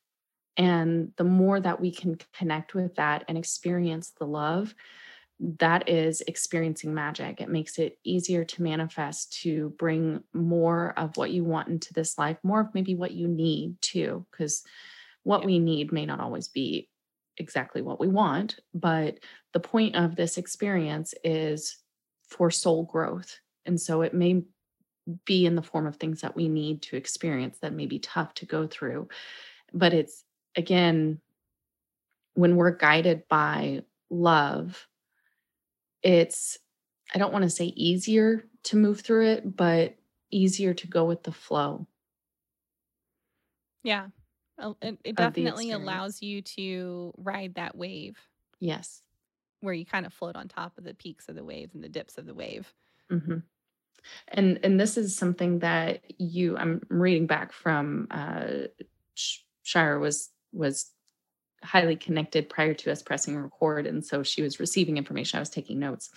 And 0.56 1.12
the 1.16 1.24
more 1.24 1.58
that 1.58 1.80
we 1.80 1.90
can 1.90 2.18
connect 2.36 2.74
with 2.74 2.96
that 2.96 3.24
and 3.28 3.38
experience 3.38 4.10
the 4.10 4.26
love, 4.26 4.74
that 5.40 5.88
is 5.88 6.20
experiencing 6.22 6.92
magic. 6.92 7.40
It 7.40 7.48
makes 7.48 7.78
it 7.78 7.98
easier 8.04 8.44
to 8.44 8.62
manifest, 8.62 9.40
to 9.42 9.70
bring 9.78 10.22
more 10.34 10.92
of 10.98 11.16
what 11.16 11.30
you 11.30 11.44
want 11.44 11.68
into 11.68 11.94
this 11.94 12.18
life, 12.18 12.36
more 12.42 12.60
of 12.60 12.74
maybe 12.74 12.94
what 12.94 13.12
you 13.12 13.26
need 13.26 13.80
too, 13.80 14.26
because 14.30 14.62
what 15.22 15.40
Yep. 15.40 15.46
we 15.46 15.58
need 15.58 15.92
may 15.92 16.04
not 16.04 16.20
always 16.20 16.48
be 16.48 16.88
exactly 17.38 17.80
what 17.80 17.98
we 18.00 18.08
want. 18.08 18.60
But 18.74 19.20
the 19.52 19.60
point 19.60 19.96
of 19.96 20.14
this 20.14 20.36
experience 20.36 21.14
is 21.24 21.78
for 22.28 22.50
soul 22.50 22.84
growth. 22.84 23.40
And 23.64 23.80
so 23.80 24.02
it 24.02 24.12
may 24.12 24.42
be 25.24 25.46
in 25.46 25.54
the 25.54 25.62
form 25.62 25.86
of 25.86 25.96
things 25.96 26.20
that 26.20 26.36
we 26.36 26.48
need 26.48 26.82
to 26.82 26.96
experience 26.96 27.58
that 27.60 27.72
may 27.72 27.86
be 27.86 27.98
tough 27.98 28.34
to 28.34 28.46
go 28.46 28.66
through. 28.66 29.08
But 29.72 29.94
it's 29.94 30.24
again, 30.56 31.20
when 32.34 32.56
we're 32.56 32.76
guided 32.76 33.26
by 33.28 33.84
love, 34.10 34.86
it's 36.02 36.58
I 37.14 37.18
don't 37.18 37.32
want 37.32 37.44
to 37.44 37.50
say 37.50 37.66
easier 37.66 38.48
to 38.64 38.76
move 38.76 39.00
through 39.02 39.28
it, 39.28 39.56
but 39.56 39.96
easier 40.30 40.74
to 40.74 40.86
go 40.88 41.04
with 41.06 41.24
the 41.24 41.32
flow 41.32 41.88
Yeah. 43.84 44.08
It 44.82 44.98
it 45.04 45.16
definitely 45.16 45.70
allows 45.70 46.20
you 46.22 46.42
to 46.42 47.14
ride 47.16 47.54
that 47.54 47.76
wave 47.76 48.18
Yes. 48.60 49.02
where 49.62 49.74
you 49.74 49.84
kinda 49.84 50.10
float 50.10 50.36
on 50.36 50.48
top 50.48 50.76
of 50.78 50.84
the 50.84 50.94
peaks 50.94 51.28
of 51.28 51.34
the 51.36 51.44
wave 51.44 51.74
and 51.74 51.84
the 51.84 51.88
dips 51.88 52.16
of 52.18 52.26
the 52.26 52.34
wave. 52.34 52.74
Mhm. 53.10 53.42
And 54.28 54.60
and 54.64 54.80
this 54.80 54.96
is 54.98 55.16
something 55.16 55.60
that 55.60 56.04
you 56.20 56.56
I'm 56.56 56.82
reading 56.90 57.26
back 57.26 57.52
from 57.52 58.08
uh 58.10 58.68
Shira 59.62 60.00
was 60.00 60.30
was 60.52 60.92
highly 61.62 61.96
connected 61.96 62.48
prior 62.48 62.74
to 62.74 62.90
us 62.90 63.02
pressing 63.02 63.36
record 63.36 63.86
and 63.86 64.04
so 64.04 64.22
she 64.22 64.42
was 64.42 64.60
receiving 64.60 64.96
information 64.96 65.36
I 65.36 65.40
was 65.40 65.50
taking 65.50 65.78
notes. 65.78 66.10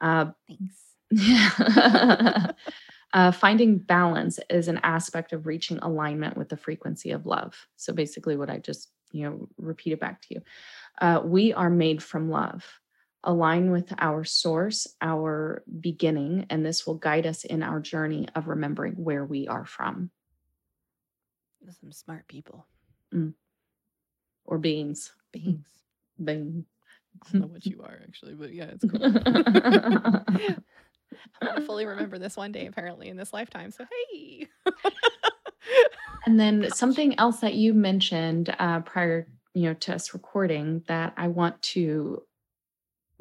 Uh 0.00 0.26
Thanks. 0.48 0.80
uh, 3.12 3.30
finding 3.30 3.78
balance 3.78 4.40
is 4.50 4.68
an 4.68 4.80
aspect 4.82 5.32
of 5.32 5.46
reaching 5.46 5.78
alignment 5.78 6.36
with 6.36 6.48
the 6.48 6.56
frequency 6.56 7.12
of 7.12 7.26
love. 7.26 7.54
So 7.76 7.92
basically, 7.92 8.36
what 8.36 8.50
I 8.50 8.58
just 8.58 8.90
you 9.12 9.22
know 9.24 9.48
repeated 9.56 10.00
back 10.00 10.22
to 10.22 10.34
you, 10.34 10.42
uh, 11.00 11.20
we 11.24 11.52
are 11.52 11.70
made 11.70 12.02
from 12.02 12.30
love. 12.30 12.64
Align 13.22 13.70
with 13.70 13.90
our 13.98 14.24
source, 14.24 14.86
our 15.00 15.62
beginning, 15.80 16.46
and 16.50 16.66
this 16.66 16.86
will 16.86 16.96
guide 16.96 17.26
us 17.26 17.44
in 17.44 17.62
our 17.62 17.80
journey 17.80 18.28
of 18.34 18.48
remembering 18.48 18.94
where 18.94 19.24
we 19.24 19.48
are 19.48 19.64
from 19.64 20.10
some 21.80 21.92
smart 21.92 22.26
people. 22.28 22.66
Mm, 23.14 23.34
or 24.44 24.58
beans. 24.58 25.12
Beans. 25.32 25.66
Being. 26.22 26.64
I 27.26 27.32
don't 27.32 27.40
know 27.42 27.46
what 27.48 27.66
you 27.66 27.82
are 27.82 28.00
actually, 28.02 28.34
but 28.34 28.52
yeah, 28.54 28.70
it's 28.72 28.84
cool. 28.84 29.00
I'm 31.40 31.48
gonna 31.48 31.60
fully 31.62 31.86
remember 31.86 32.18
this 32.18 32.36
one 32.36 32.52
day 32.52 32.66
apparently 32.66 33.08
in 33.08 33.16
this 33.16 33.32
lifetime. 33.32 33.70
So 33.70 33.84
hey. 33.84 34.48
And 36.26 36.40
then 36.40 36.62
Gosh. 36.62 36.72
something 36.72 37.18
else 37.18 37.40
that 37.40 37.54
you 37.54 37.74
mentioned 37.74 38.54
uh, 38.58 38.80
prior, 38.80 39.28
you 39.52 39.64
know, 39.64 39.74
to 39.74 39.94
us 39.94 40.14
recording 40.14 40.82
that 40.86 41.12
I 41.16 41.28
want 41.28 41.60
to 41.62 42.22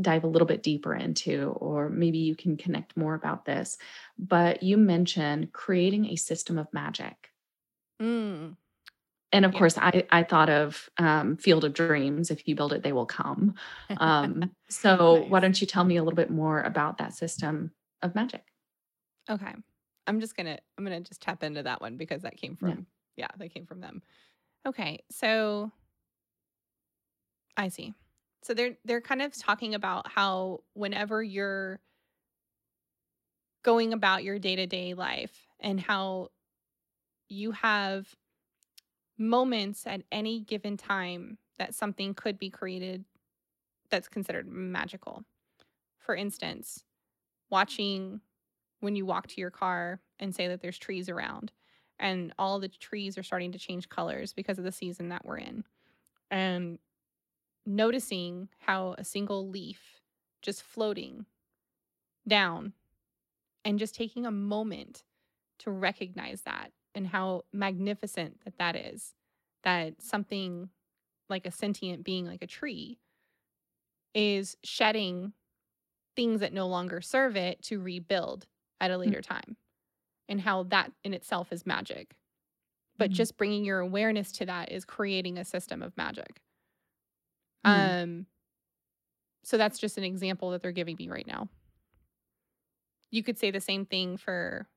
dive 0.02 0.24
a 0.24 0.28
little 0.28 0.48
bit 0.48 0.64
deeper 0.64 0.94
into, 0.94 1.56
or 1.58 1.90
maybe 1.90 2.20
you 2.20 2.36
can 2.36 2.58
connect 2.58 2.98
more 2.98 3.14
about 3.14 3.46
this. 3.46 3.78
But 4.18 4.64
you 4.64 4.78
mentioned 4.78 5.52
creating 5.52 6.08
a 6.08 6.16
system 6.16 6.58
of 6.58 6.74
magic. 6.74 7.30
Mm, 8.02 8.56
And 9.34 9.46
of 9.46 9.54
yeah. 9.54 9.60
course, 9.60 9.78
I, 9.78 10.06
I 10.12 10.24
thought 10.24 10.50
of 10.50 10.90
um, 10.98 11.36
Field 11.38 11.66
of 11.66 11.74
Dreams. 11.74 12.32
If 12.32 12.48
you 12.48 12.56
build 12.56 12.72
it, 12.72 12.84
they 12.84 12.94
will 12.94 13.06
come. 13.08 13.56
Um, 13.98 14.52
so, 14.70 15.26
why 15.28 15.40
don't 15.42 15.60
you 15.60 15.68
tell 15.68 15.84
me 15.84 15.98
a 15.98 16.04
little 16.04 16.16
bit 16.16 16.30
more 16.30 16.62
about 16.62 17.00
that 17.00 17.14
system 17.14 17.72
of 18.02 18.16
magic? 18.16 18.44
Okay. 19.30 19.54
I'm 20.06 20.20
just 20.20 20.36
gonna 20.36 20.60
I'm 20.78 20.84
gonna 20.84 21.02
just 21.02 21.22
tap 21.22 21.44
into 21.44 21.64
that 21.64 21.82
one 21.82 21.98
because 21.98 22.22
that 22.22 22.38
came 22.38 22.58
Yeah. 22.62 22.70
from 22.70 22.88
yeah, 23.16 23.28
that 23.38 23.54
came 23.54 23.66
from 23.66 23.82
them. 23.82 24.02
Okay. 24.66 25.00
So 25.12 25.72
I 27.58 27.70
see. 27.70 27.94
So 28.44 28.54
they're 28.54 28.78
they're 28.86 29.02
kind 29.02 29.22
of 29.22 29.36
talking 29.38 29.74
about 29.76 30.10
how 30.12 30.64
whenever 30.74 31.24
you're 31.24 31.80
going 33.64 33.94
about 33.94 34.24
your 34.24 34.38
day-to-day 34.40 34.94
life 34.94 35.48
and 35.60 35.80
how 35.80 36.30
you 37.30 37.52
have 37.52 38.14
moments 39.18 39.86
at 39.86 40.02
any 40.12 40.42
given 40.42 40.78
time 40.78 41.38
that 41.60 41.76
something 41.76 42.14
could 42.14 42.38
be 42.38 42.50
created 42.50 43.06
that's 43.90 44.08
considered 44.08 44.48
magical. 44.48 45.24
For 46.00 46.16
instance, 46.16 46.84
watching 47.50 48.22
when 48.80 48.96
you 48.96 49.06
walk 49.06 49.28
to 49.28 49.40
your 49.40 49.52
car 49.52 50.02
and 50.20 50.36
say 50.36 50.48
that 50.48 50.62
there's 50.62 50.78
trees 50.78 51.10
around 51.10 51.52
and 52.00 52.34
all 52.38 52.60
the 52.60 52.68
trees 52.68 53.18
are 53.18 53.24
starting 53.24 53.52
to 53.52 53.60
change 53.60 53.88
colors 53.88 54.34
because 54.34 54.58
of 54.58 54.66
the 54.66 54.72
season 54.72 55.10
that 55.10 55.24
we're 55.24 55.38
in. 55.38 55.64
And 56.32 56.80
noticing 57.66 58.50
how 58.58 58.96
a 58.98 59.04
single 59.04 59.48
leaf 59.48 60.02
just 60.42 60.64
floating 60.64 61.26
down 62.28 62.74
and 63.64 63.80
just 63.80 63.96
taking 63.96 64.26
a 64.26 64.32
moment 64.32 65.04
to 65.60 65.72
recognize 65.72 66.42
that 66.42 66.72
and 66.96 67.08
how 67.08 67.44
magnificent 67.52 68.44
that 68.46 68.58
that 68.58 68.76
is 68.76 69.14
that 69.64 70.02
something 70.02 70.70
like 71.30 71.46
a 71.46 71.52
sentient 71.52 72.04
being 72.04 72.26
like 72.26 72.42
a 72.42 72.48
tree 72.48 73.00
is 74.14 74.56
shedding 74.64 75.34
things 76.16 76.42
that 76.42 76.54
no 76.54 76.68
longer 76.68 77.02
serve 77.02 77.36
it 77.36 77.62
to 77.64 77.80
rebuild 77.82 78.46
at 78.82 78.92
a 78.92 78.98
later 78.98 79.22
time 79.22 79.58
and 80.30 80.42
how 80.42 80.64
that 80.64 80.92
in 81.04 81.14
itself 81.14 81.52
is 81.52 81.66
magic 81.66 82.16
but 82.98 83.10
Mhm. 83.10 83.14
just 83.16 83.38
bringing 83.38 83.66
your 83.66 83.80
awareness 83.80 84.32
to 84.32 84.46
that 84.46 84.72
is 84.72 84.86
creating 84.86 85.38
a 85.38 85.46
system 85.46 85.82
of 85.82 85.96
magic 85.98 86.42
Mm. 87.66 87.70
um 88.04 88.28
so 89.44 89.58
that's 89.58 89.80
just 89.80 89.98
an 89.98 90.04
example 90.04 90.52
that 90.52 90.62
they're 90.62 90.72
giving 90.72 90.96
me 90.98 91.10
right 91.10 91.28
now 91.28 91.48
you 93.12 93.24
could 93.24 93.38
say 93.38 93.52
the 93.52 93.60
same 93.62 93.86
thing 93.86 94.18
for 94.18 94.68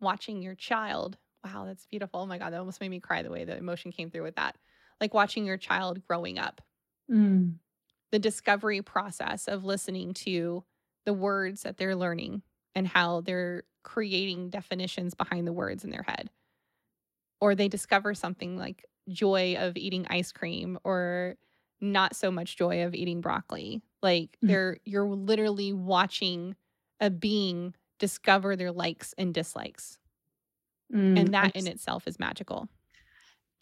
watching 0.00 0.42
your 0.42 0.54
child 0.54 1.18
wow 1.44 1.64
that's 1.64 1.86
beautiful 1.86 2.20
oh 2.20 2.26
my 2.26 2.38
god 2.38 2.52
that 2.52 2.58
almost 2.58 2.80
made 2.80 2.88
me 2.88 3.00
cry 3.00 3.22
the 3.22 3.30
way 3.30 3.44
the 3.44 3.56
emotion 3.56 3.92
came 3.92 4.10
through 4.10 4.22
with 4.22 4.36
that 4.36 4.56
like 5.00 5.14
watching 5.14 5.44
your 5.44 5.56
child 5.58 6.02
growing 6.06 6.38
up 6.38 6.60
Mm. 7.08 7.58
the 8.12 8.18
discovery 8.18 8.82
process 8.82 9.48
of 9.48 9.64
listening 9.64 10.14
to 10.14 10.64
the 11.04 11.12
words 11.12 11.62
that 11.62 11.76
they're 11.76 11.96
learning 11.96 12.42
and 12.74 12.86
how 12.86 13.20
they're 13.20 13.64
creating 13.82 14.50
definitions 14.50 15.14
behind 15.14 15.46
the 15.46 15.52
words 15.52 15.84
in 15.84 15.90
their 15.90 16.02
head. 16.02 16.30
Or 17.40 17.54
they 17.54 17.68
discover 17.68 18.14
something 18.14 18.56
like 18.56 18.84
joy 19.08 19.56
of 19.58 19.76
eating 19.76 20.06
ice 20.08 20.32
cream 20.32 20.78
or 20.84 21.36
not 21.80 22.16
so 22.16 22.30
much 22.30 22.56
joy 22.56 22.84
of 22.84 22.94
eating 22.94 23.20
broccoli. 23.20 23.82
Like 24.02 24.38
Mm. 24.42 24.56
they're 24.56 24.78
you're 24.84 25.06
literally 25.08 25.72
watching 25.72 26.56
a 27.00 27.10
being 27.10 27.74
discover 27.98 28.56
their 28.56 28.72
likes 28.72 29.14
and 29.18 29.34
dislikes. 29.34 29.98
Mm. 30.92 31.06
And 31.16 31.34
that 31.34 31.54
in 31.56 31.66
itself 31.66 32.06
is 32.06 32.18
magical. 32.18 32.68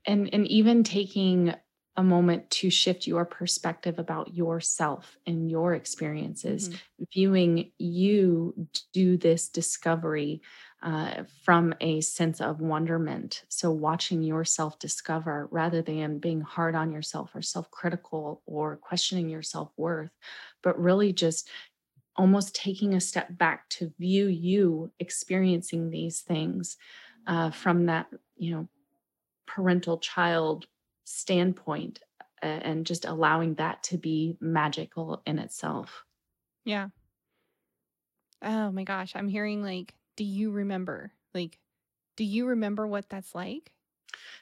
And 0.06 0.32
and 0.34 0.46
even 0.48 0.84
taking 0.84 1.54
a 1.96 2.02
moment 2.02 2.50
to 2.50 2.70
shift 2.70 3.06
your 3.06 3.24
perspective 3.24 3.98
about 4.00 4.34
yourself 4.34 5.16
and 5.26 5.48
your 5.48 5.74
experiences, 5.74 6.68
Mhm. 6.68 6.82
viewing 7.12 7.70
you 7.78 8.68
do 8.92 9.16
this 9.16 9.48
discovery 9.48 10.42
uh, 10.82 11.22
from 11.44 11.72
a 11.80 12.00
sense 12.00 12.40
of 12.40 12.60
wonderment. 12.60 13.44
So, 13.48 13.70
watching 13.70 14.22
yourself 14.24 14.78
discover 14.80 15.48
rather 15.52 15.82
than 15.82 16.18
being 16.18 16.40
hard 16.40 16.74
on 16.74 16.90
yourself 16.92 17.34
or 17.34 17.42
self 17.42 17.70
critical 17.70 18.42
or 18.44 18.76
questioning 18.78 19.28
your 19.30 19.42
self 19.42 19.72
worth, 19.76 20.10
but 20.62 20.78
really 20.78 21.12
just 21.12 21.48
almost 22.16 22.54
taking 22.54 22.94
a 22.94 23.00
step 23.00 23.36
back 23.36 23.68
to 23.70 23.92
view 23.98 24.26
you 24.26 24.92
experiencing 25.00 25.90
these 25.90 26.20
things 26.20 26.76
uh, 27.26 27.50
from 27.50 27.86
that, 27.86 28.06
you 28.36 28.54
know, 28.54 28.68
parental 29.46 29.98
child 29.98 30.66
standpoint 31.04 32.00
uh, 32.42 32.46
and 32.46 32.86
just 32.86 33.04
allowing 33.04 33.54
that 33.54 33.82
to 33.84 33.98
be 33.98 34.36
magical 34.40 35.22
in 35.26 35.38
itself. 35.38 36.04
Yeah. 36.64 36.88
Oh 38.42 38.70
my 38.70 38.84
gosh. 38.84 39.12
I'm 39.14 39.28
hearing 39.28 39.62
like, 39.62 39.94
do 40.16 40.24
you 40.24 40.50
remember? 40.50 41.12
Like, 41.34 41.58
do 42.16 42.24
you 42.24 42.46
remember 42.46 42.86
what 42.86 43.08
that's 43.08 43.34
like? 43.34 43.72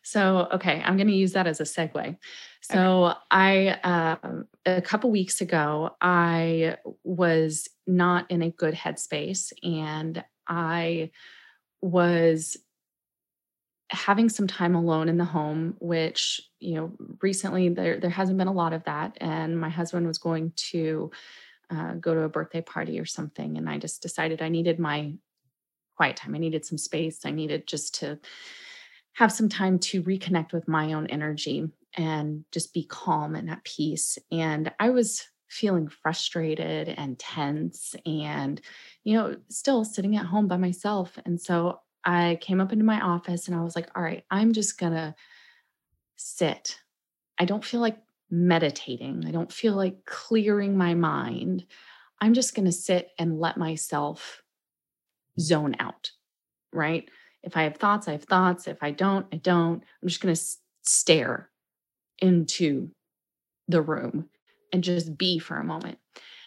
So, 0.03 0.49
okay, 0.53 0.83
I'm 0.85 0.97
going 0.97 1.09
to 1.09 1.14
use 1.14 1.33
that 1.33 1.47
as 1.47 1.61
a 1.61 1.64
segue. 1.64 1.97
Okay. 1.97 2.16
So, 2.61 3.14
I 3.31 3.68
um, 4.23 4.47
a 4.66 4.83
couple 4.83 5.11
weeks 5.11 5.40
ago, 5.40 5.97
I 6.01 6.77
was 7.05 7.68
not 7.87 8.31
in 8.31 8.42
a 8.42 8.51
good 8.51 8.75
headspace, 8.75 9.53
and 9.62 10.23
I 10.47 11.11
was 11.81 12.57
having 13.93 14.29
some 14.29 14.47
time 14.47 14.75
alone 14.75 15.09
in 15.09 15.19
the 15.19 15.25
home, 15.25 15.77
which 15.79 16.41
you 16.59 16.75
know 16.75 16.93
recently 17.21 17.69
there 17.69 18.01
there 18.01 18.11
hasn't 18.11 18.39
been 18.39 18.49
a 18.49 18.53
lot 18.53 18.73
of 18.73 18.85
that, 18.85 19.17
and 19.21 19.59
my 19.59 19.69
husband 19.69 20.07
was 20.07 20.19
going 20.19 20.53
to 20.57 21.11
uh, 21.71 21.95
go 21.95 22.15
to 22.15 22.23
a 22.23 22.29
birthday 22.29 22.63
party 22.63 22.99
or 22.99 23.07
something, 23.07 23.59
and 23.59 23.69
I 23.69 23.79
just 23.79 24.03
decided 24.03 24.43
I 24.43 24.49
needed 24.49 24.79
my 24.79 25.13
quiet 25.97 26.17
time. 26.17 26.35
I 26.35 26.39
needed 26.39 26.65
some 26.65 26.79
space. 26.79 27.21
I 27.25 27.31
needed 27.31 27.67
just 27.67 27.95
to 28.01 28.19
have 29.15 29.31
some 29.31 29.49
time 29.49 29.79
to 29.79 30.03
reconnect 30.03 30.53
with 30.53 30.67
my 30.67 30.95
own 30.95 31.07
energy 31.09 31.69
and 31.95 32.45
just 32.51 32.73
be 32.73 32.85
calm 32.85 33.35
and 33.35 33.51
at 33.51 33.63
peace. 33.65 34.19
And 34.31 34.73
I 34.81 34.91
was 34.91 35.29
feeling 35.49 35.87
frustrated 35.89 36.89
and 36.89 37.19
tense 37.19 37.95
and, 38.07 38.59
you 39.05 39.15
know, 39.15 39.37
still 39.51 39.85
sitting 39.85 40.17
at 40.17 40.25
home 40.25 40.49
by 40.49 40.57
myself. 40.57 41.19
And 41.27 41.39
so 41.39 41.81
I 42.05 42.38
came 42.41 42.61
up 42.61 42.73
into 42.73 42.85
my 42.85 43.01
office 43.01 43.47
and 43.47 43.57
I 43.57 43.62
was 43.62 43.77
like, 43.77 43.88
all 43.95 44.03
right, 44.03 44.25
I'm 44.31 44.53
just 44.53 44.79
going 44.79 44.93
to 44.93 45.15
sit. 46.17 46.79
I 47.38 47.45
don't 47.45 47.65
feel 47.65 47.81
like 47.81 47.99
meditating. 48.31 49.25
I 49.27 49.31
don't 49.31 49.53
feel 49.53 49.75
like 49.75 50.05
clearing 50.05 50.77
my 50.77 50.95
mind. 50.95 51.67
I'm 52.21 52.35
just 52.35 52.55
going 52.55 52.67
to 52.67 52.73
sit 52.73 53.11
and 53.19 53.41
let 53.41 53.57
myself 53.57 54.43
zone 55.38 55.77
out, 55.79 56.11
right? 56.73 57.09
If 57.43 57.57
I 57.57 57.65
have 57.65 57.77
thoughts, 57.77 58.09
I 58.09 58.12
have 58.12 58.25
thoughts. 58.25 58.69
If 58.69 58.83
I 58.83 58.91
don't, 58.91 59.27
I 59.33 59.37
don't. 59.37 59.83
I'm 60.03 60.09
just 60.09 60.21
going 60.21 60.35
to 60.35 60.43
stare 60.83 61.51
into 62.21 62.91
the 63.69 63.83
room 63.83 64.29
and 64.73 64.85
just 64.85 65.17
be 65.19 65.38
for 65.38 65.57
a 65.57 65.65
moment. 65.65 65.99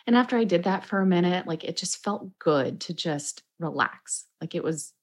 And 0.08 0.16
after 0.16 0.38
I 0.38 0.44
did 0.44 0.64
that 0.64 0.86
for 0.86 1.02
a 1.02 1.06
minute, 1.06 1.48
like 1.48 1.64
it 1.64 1.78
just 1.78 2.04
felt 2.04 2.38
good 2.40 2.80
to 2.82 2.94
just 2.94 3.44
relax. 3.60 4.26
Like 4.40 4.56
it 4.56 4.64
was 4.64 4.94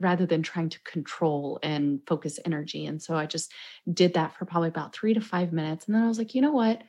rather 0.00 0.26
than 0.26 0.42
trying 0.42 0.68
to 0.68 0.80
control 0.80 1.58
and 1.62 2.00
focus 2.06 2.40
energy. 2.44 2.86
And 2.86 3.00
so 3.00 3.14
I 3.16 3.26
just 3.26 3.52
did 3.92 4.14
that 4.14 4.34
for 4.34 4.44
probably 4.44 4.68
about 4.68 4.94
three 4.94 5.14
to 5.14 5.20
five 5.20 5.52
minutes. 5.52 5.86
And 5.86 5.94
then 5.94 6.02
I 6.02 6.08
was 6.08 6.18
like, 6.18 6.34
you 6.34 6.42
know 6.42 6.52
what? 6.52 6.82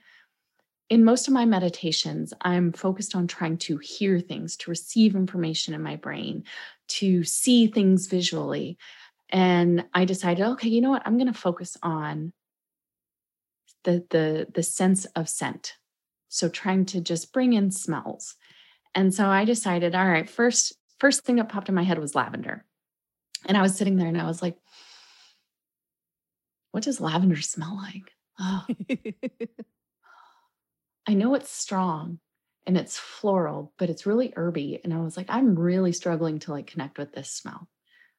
in 0.90 1.04
most 1.04 1.28
of 1.28 1.34
my 1.34 1.46
meditations, 1.46 2.34
I'm 2.42 2.72
focused 2.72 3.16
on 3.16 3.28
trying 3.28 3.58
to 3.60 3.78
hear 3.78 4.20
things, 4.20 4.56
to 4.58 4.70
receive 4.70 5.16
information 5.16 5.74
in 5.74 5.82
my 5.82 5.96
brain, 5.96 6.44
to 6.88 7.24
see 7.24 7.68
things 7.68 8.08
visually. 8.08 8.78
And 9.30 9.86
I 9.94 10.06
decided, 10.06 10.46
okay, 10.46 10.70
you 10.70 10.82
know 10.82 10.92
what? 10.92 11.02
I'm 11.06 11.18
going 11.18 11.32
to 11.32 11.40
focus 11.40 11.78
on 11.82 12.34
the 13.84 14.06
the 14.10 14.48
the 14.54 14.64
sense 14.64 15.06
of 15.06 15.30
scent. 15.30 15.74
So 16.30 16.50
trying 16.50 16.86
to 16.88 17.02
just 17.02 17.34
bring 17.34 17.54
in 17.54 17.72
smells. 17.72 18.36
And 18.94 19.14
so 19.14 19.28
I 19.28 19.46
decided, 19.46 19.96
all 19.96 20.08
right, 20.08 20.30
first 20.30 20.74
first 21.00 21.24
thing 21.24 21.38
that 21.38 21.50
popped 21.50 21.70
in 21.70 21.76
my 21.76 21.84
head 21.84 22.00
was 22.00 22.16
lavender. 22.16 22.64
And 23.46 23.58
I 23.58 23.62
was 23.62 23.76
sitting 23.76 23.98
there 23.98 24.08
and 24.08 24.20
I 24.20 24.26
was 24.26 24.42
like, 24.42 24.58
what 26.72 26.84
does 26.84 27.00
lavender 27.00 27.40
smell 27.42 27.78
like? 27.78 28.12
Oh, 28.40 28.66
I 31.08 31.14
know 31.14 31.36
it's 31.36 31.52
strong 31.52 32.20
and 32.66 32.78
it's 32.78 32.98
floral, 32.98 33.74
but 33.78 33.90
it's 33.90 34.06
really 34.06 34.34
herby. 34.36 34.82
And 34.84 34.94
I 34.94 34.98
was 34.98 35.16
like, 35.16 35.28
I'm 35.30 35.58
really 35.58 35.92
struggling 35.92 36.40
to 36.40 36.52
like 36.52 36.68
connect 36.68 36.98
with 36.98 37.14
this 37.14 37.32
smell. 37.32 37.70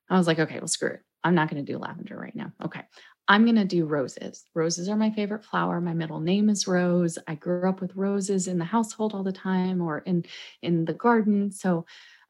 I 0.09 0.17
was 0.17 0.27
like, 0.27 0.39
okay, 0.39 0.59
well, 0.59 0.69
screw 0.69 0.91
it. 0.91 1.01
I'm 1.25 1.35
not 1.35 1.51
going 1.51 1.65
to 1.65 1.73
do 1.73 1.79
lavender 1.79 2.17
right 2.17 2.35
now. 2.35 2.53
Okay. 2.65 2.83
I'm 3.29 3.45
going 3.45 3.57
to 3.57 3.65
do 3.65 3.87
roses. 3.87 4.45
Roses 4.55 4.89
are 4.89 4.97
my 4.97 5.11
favorite 5.11 5.45
flower. 5.45 5.81
My 5.81 5.95
middle 5.95 6.21
name 6.21 6.49
is 6.49 6.69
Rose. 6.69 7.19
I 7.27 7.35
grew 7.35 7.69
up 7.69 7.81
with 7.81 7.97
roses 7.97 8.47
in 8.47 8.59
the 8.59 8.65
household 8.65 9.15
all 9.15 9.25
the 9.25 9.33
time 9.33 9.83
or 9.83 9.99
in 9.99 10.25
in 10.63 10.85
the 10.85 10.95
garden. 10.95 11.51
So 11.51 11.85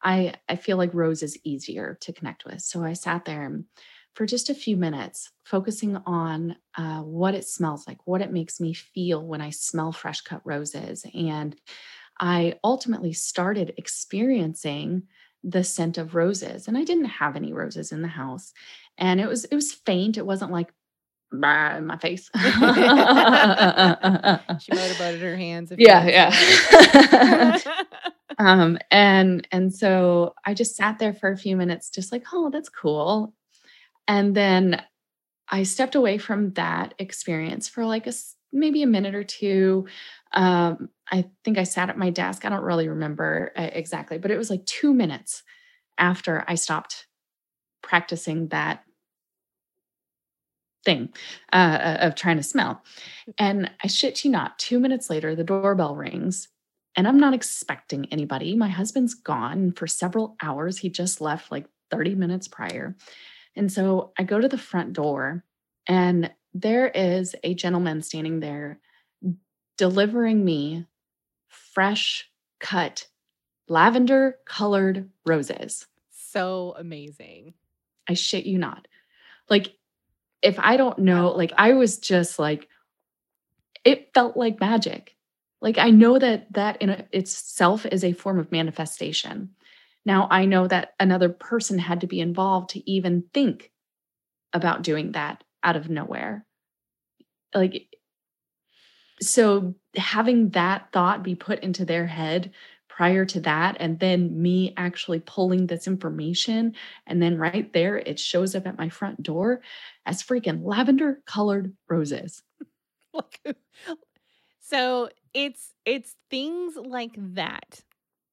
I 0.06 0.34
I 0.48 0.56
feel 0.56 0.78
like 0.78 0.94
rose 0.94 1.22
is 1.22 1.38
easier 1.44 1.98
to 2.00 2.12
connect 2.12 2.46
with. 2.46 2.62
So 2.62 2.84
I 2.84 2.94
sat 2.94 3.24
there 3.26 3.60
for 4.14 4.24
just 4.24 4.48
a 4.48 4.54
few 4.54 4.76
minutes, 4.76 5.30
focusing 5.44 5.96
on 6.06 6.56
uh, 6.78 7.00
what 7.00 7.34
it 7.34 7.46
smells 7.46 7.86
like, 7.86 7.98
what 8.06 8.22
it 8.22 8.32
makes 8.32 8.60
me 8.60 8.72
feel 8.72 9.22
when 9.26 9.42
I 9.42 9.50
smell 9.50 9.92
fresh 9.92 10.22
cut 10.22 10.40
roses. 10.44 11.04
And 11.12 11.54
I 12.18 12.54
ultimately 12.64 13.12
started 13.12 13.74
experiencing 13.76 15.02
the 15.44 15.62
scent 15.62 15.98
of 15.98 16.14
roses. 16.14 16.66
And 16.66 16.78
I 16.78 16.84
didn't 16.84 17.04
have 17.06 17.36
any 17.36 17.52
roses 17.52 17.92
in 17.92 18.00
the 18.00 18.08
house. 18.08 18.52
And 18.96 19.20
it 19.20 19.28
was 19.28 19.44
it 19.44 19.54
was 19.54 19.72
faint. 19.72 20.16
It 20.16 20.24
wasn't 20.24 20.52
like 20.52 20.72
"Bah," 21.32 21.76
in 21.76 21.86
my 21.86 21.98
face. 21.98 22.30
she 22.34 22.40
might 24.72 24.88
have 24.88 24.98
butted 24.98 25.20
her 25.20 25.36
hands 25.36 25.72
yeah, 25.76 26.30
yeah. 26.72 27.58
um 28.38 28.78
and 28.90 29.46
and 29.52 29.72
so 29.74 30.34
I 30.44 30.54
just 30.54 30.76
sat 30.76 30.98
there 30.98 31.14
for 31.14 31.30
a 31.30 31.36
few 31.38 31.56
minutes 31.56 31.90
just 31.90 32.12
like, 32.12 32.24
"Oh, 32.32 32.50
that's 32.50 32.68
cool." 32.68 33.32
And 34.08 34.34
then 34.36 34.82
I 35.50 35.64
stepped 35.64 35.94
away 35.96 36.18
from 36.18 36.52
that 36.54 36.94
experience 36.98 37.68
for 37.68 37.84
like 37.86 38.06
a 38.06 38.12
maybe 38.52 38.82
a 38.82 38.86
minute 38.86 39.14
or 39.14 39.24
two. 39.24 39.86
Um, 40.32 40.90
I 41.12 41.26
think 41.44 41.58
I 41.58 41.64
sat 41.64 41.90
at 41.90 41.98
my 41.98 42.10
desk. 42.10 42.44
I 42.44 42.50
don't 42.50 42.62
really 42.64 42.88
remember 42.88 43.52
uh, 43.56 43.70
exactly, 43.72 44.18
but 44.18 44.30
it 44.32 44.38
was 44.38 44.50
like 44.50 44.66
two 44.66 44.94
minutes 44.94 45.42
after 45.98 46.44
I 46.48 46.56
stopped 46.56 47.06
practicing 47.82 48.48
that 48.48 48.84
thing 50.84 51.08
uh, 51.52 51.56
uh, 51.56 51.96
of 52.00 52.14
trying 52.14 52.36
to 52.36 52.42
smell. 52.42 52.82
And 53.38 53.70
I 53.82 53.88
shit 53.88 54.24
you 54.24 54.30
not, 54.30 54.58
two 54.58 54.78
minutes 54.80 55.10
later, 55.10 55.34
the 55.34 55.44
doorbell 55.44 55.96
rings. 55.96 56.48
And 56.96 57.06
I'm 57.06 57.20
not 57.20 57.34
expecting 57.34 58.06
anybody. 58.10 58.56
My 58.56 58.68
husband's 58.68 59.14
gone 59.14 59.72
for 59.72 59.86
several 59.86 60.36
hours. 60.42 60.78
He 60.78 60.88
just 60.88 61.20
left 61.20 61.52
like 61.52 61.66
30 61.90 62.14
minutes 62.14 62.48
prior. 62.48 62.96
And 63.54 63.70
so 63.70 64.12
I 64.18 64.22
go 64.22 64.40
to 64.40 64.48
the 64.48 64.58
front 64.58 64.92
door, 64.94 65.44
and 65.86 66.30
there 66.54 66.88
is 66.88 67.34
a 67.44 67.54
gentleman 67.54 68.02
standing 68.02 68.40
there 68.40 68.80
delivering 69.76 70.44
me 70.44 70.86
fresh 71.48 72.30
cut 72.60 73.08
lavender 73.68 74.36
colored 74.46 75.10
roses. 75.26 75.86
so 76.10 76.74
amazing. 76.78 77.54
I 78.08 78.14
shit 78.14 78.46
you 78.46 78.58
not. 78.58 78.88
Like, 79.48 79.74
if 80.42 80.58
I 80.58 80.76
don't 80.76 80.98
know, 80.98 81.30
like, 81.32 81.50
that. 81.50 81.60
I 81.60 81.72
was 81.72 81.98
just 81.98 82.38
like, 82.38 82.68
it 83.84 84.10
felt 84.14 84.36
like 84.36 84.60
magic. 84.60 85.15
Like, 85.66 85.78
I 85.78 85.90
know 85.90 86.16
that 86.16 86.46
that 86.52 86.80
in 86.80 86.90
itself 87.10 87.86
is 87.86 88.04
a 88.04 88.12
form 88.12 88.38
of 88.38 88.52
manifestation. 88.52 89.50
Now, 90.04 90.28
I 90.30 90.44
know 90.44 90.68
that 90.68 90.94
another 91.00 91.28
person 91.28 91.80
had 91.80 92.02
to 92.02 92.06
be 92.06 92.20
involved 92.20 92.70
to 92.70 92.88
even 92.88 93.24
think 93.34 93.72
about 94.52 94.82
doing 94.82 95.10
that 95.12 95.42
out 95.64 95.74
of 95.74 95.90
nowhere. 95.90 96.46
Like, 97.52 97.88
so 99.20 99.74
having 99.96 100.50
that 100.50 100.86
thought 100.92 101.24
be 101.24 101.34
put 101.34 101.58
into 101.64 101.84
their 101.84 102.06
head 102.06 102.52
prior 102.86 103.24
to 103.24 103.40
that 103.40 103.76
and 103.80 103.98
then 103.98 104.40
me 104.40 104.72
actually 104.76 105.18
pulling 105.18 105.66
this 105.66 105.88
information 105.88 106.76
and 107.08 107.20
then 107.20 107.38
right 107.38 107.72
there 107.72 107.98
it 107.98 108.20
shows 108.20 108.54
up 108.54 108.68
at 108.68 108.78
my 108.78 108.88
front 108.88 109.20
door 109.20 109.62
as 110.06 110.22
freaking 110.22 110.64
lavender 110.64 111.20
colored 111.26 111.74
roses 111.88 112.44
so 114.68 115.08
it's 115.32 115.74
it's 115.84 116.16
things 116.30 116.76
like 116.76 117.12
that 117.34 117.84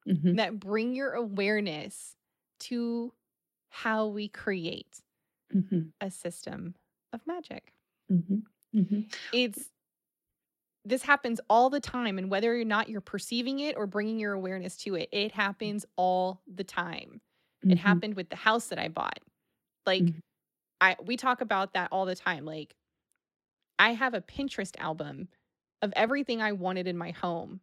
Mhm, 0.05 0.35
that 0.37 0.59
bring 0.59 0.95
your 0.95 1.13
awareness 1.13 2.15
to 2.61 3.13
how 3.69 4.07
we 4.07 4.27
create 4.29 5.01
mhm, 5.53 5.93
a 6.01 6.11
system 6.11 6.75
of 7.13 7.25
magic. 7.27 7.73
mhm. 8.09 8.43
Mm-hmm. 8.73 9.01
It's 9.31 9.71
this 10.85 11.03
happens 11.03 11.39
all 11.49 11.69
the 11.69 11.79
time 11.79 12.17
and 12.17 12.29
whether 12.29 12.59
or 12.59 12.65
not 12.65 12.89
you're 12.89 13.01
perceiving 13.01 13.59
it 13.59 13.77
or 13.77 13.87
bringing 13.87 14.19
your 14.19 14.33
awareness 14.33 14.75
to 14.77 14.95
it 14.95 15.09
it 15.11 15.31
happens 15.31 15.85
all 15.95 16.41
the 16.47 16.63
time 16.63 17.21
mm-hmm. 17.65 17.71
it 17.71 17.77
happened 17.77 18.15
with 18.15 18.29
the 18.29 18.35
house 18.35 18.67
that 18.67 18.79
i 18.79 18.87
bought 18.87 19.19
like 19.85 20.03
mm-hmm. 20.03 20.19
i 20.81 20.95
we 21.05 21.17
talk 21.17 21.41
about 21.41 21.73
that 21.73 21.89
all 21.91 22.05
the 22.05 22.15
time 22.15 22.45
like 22.45 22.75
i 23.79 23.91
have 23.93 24.13
a 24.13 24.21
pinterest 24.21 24.75
album 24.79 25.27
of 25.83 25.93
everything 25.95 26.41
i 26.41 26.51
wanted 26.51 26.87
in 26.87 26.97
my 26.97 27.11
home 27.11 27.59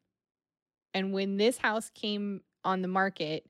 and 0.95 1.13
when 1.13 1.37
this 1.37 1.59
house 1.59 1.91
came 1.91 2.41
on 2.65 2.83
the 2.83 2.89
market 2.89 3.45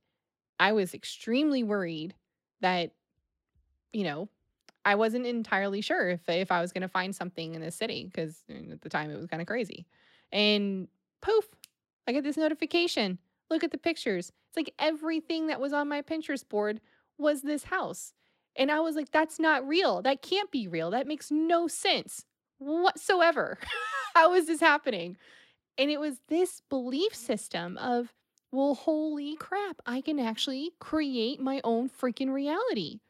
i 0.58 0.72
was 0.72 0.94
extremely 0.94 1.62
worried 1.62 2.14
that 2.62 2.92
you 3.92 4.04
know 4.04 4.28
I 4.84 4.94
wasn't 4.94 5.26
entirely 5.26 5.80
sure 5.80 6.08
if 6.10 6.28
if 6.28 6.50
I 6.50 6.60
was 6.60 6.72
going 6.72 6.82
to 6.82 6.88
find 6.88 7.14
something 7.14 7.54
in 7.54 7.60
the 7.60 7.70
city 7.70 8.06
because 8.06 8.42
at 8.48 8.80
the 8.80 8.88
time 8.88 9.10
it 9.10 9.16
was 9.16 9.26
kind 9.26 9.42
of 9.42 9.46
crazy. 9.46 9.86
And 10.32 10.88
poof, 11.20 11.48
I 12.06 12.12
get 12.12 12.24
this 12.24 12.36
notification. 12.36 13.18
Look 13.50 13.64
at 13.64 13.72
the 13.72 13.78
pictures. 13.78 14.32
It's 14.48 14.56
like 14.56 14.72
everything 14.78 15.48
that 15.48 15.60
was 15.60 15.72
on 15.72 15.88
my 15.88 16.02
Pinterest 16.02 16.48
board 16.48 16.80
was 17.18 17.42
this 17.42 17.64
house. 17.64 18.14
And 18.56 18.70
I 18.70 18.80
was 18.80 18.96
like, 18.96 19.10
that's 19.10 19.38
not 19.38 19.66
real. 19.66 20.02
That 20.02 20.22
can't 20.22 20.50
be 20.50 20.66
real. 20.66 20.90
That 20.90 21.06
makes 21.06 21.30
no 21.30 21.68
sense 21.68 22.24
whatsoever. 22.61 23.58
How 24.14 24.34
is 24.34 24.46
this 24.46 24.61
happening? 24.61 25.16
And 25.78 25.90
it 25.90 25.98
was 26.00 26.20
this 26.28 26.62
belief 26.70 27.12
mm. 27.12 27.16
system 27.16 27.76
of, 27.78 28.12
well, 28.52 28.74
holy 28.74 29.36
crap, 29.36 29.80
I 29.86 30.00
can 30.00 30.20
actually 30.20 30.72
create 30.80 31.40
my 31.40 31.61
own 31.64 31.88
freaking 31.90 32.32
reality. 32.32 33.00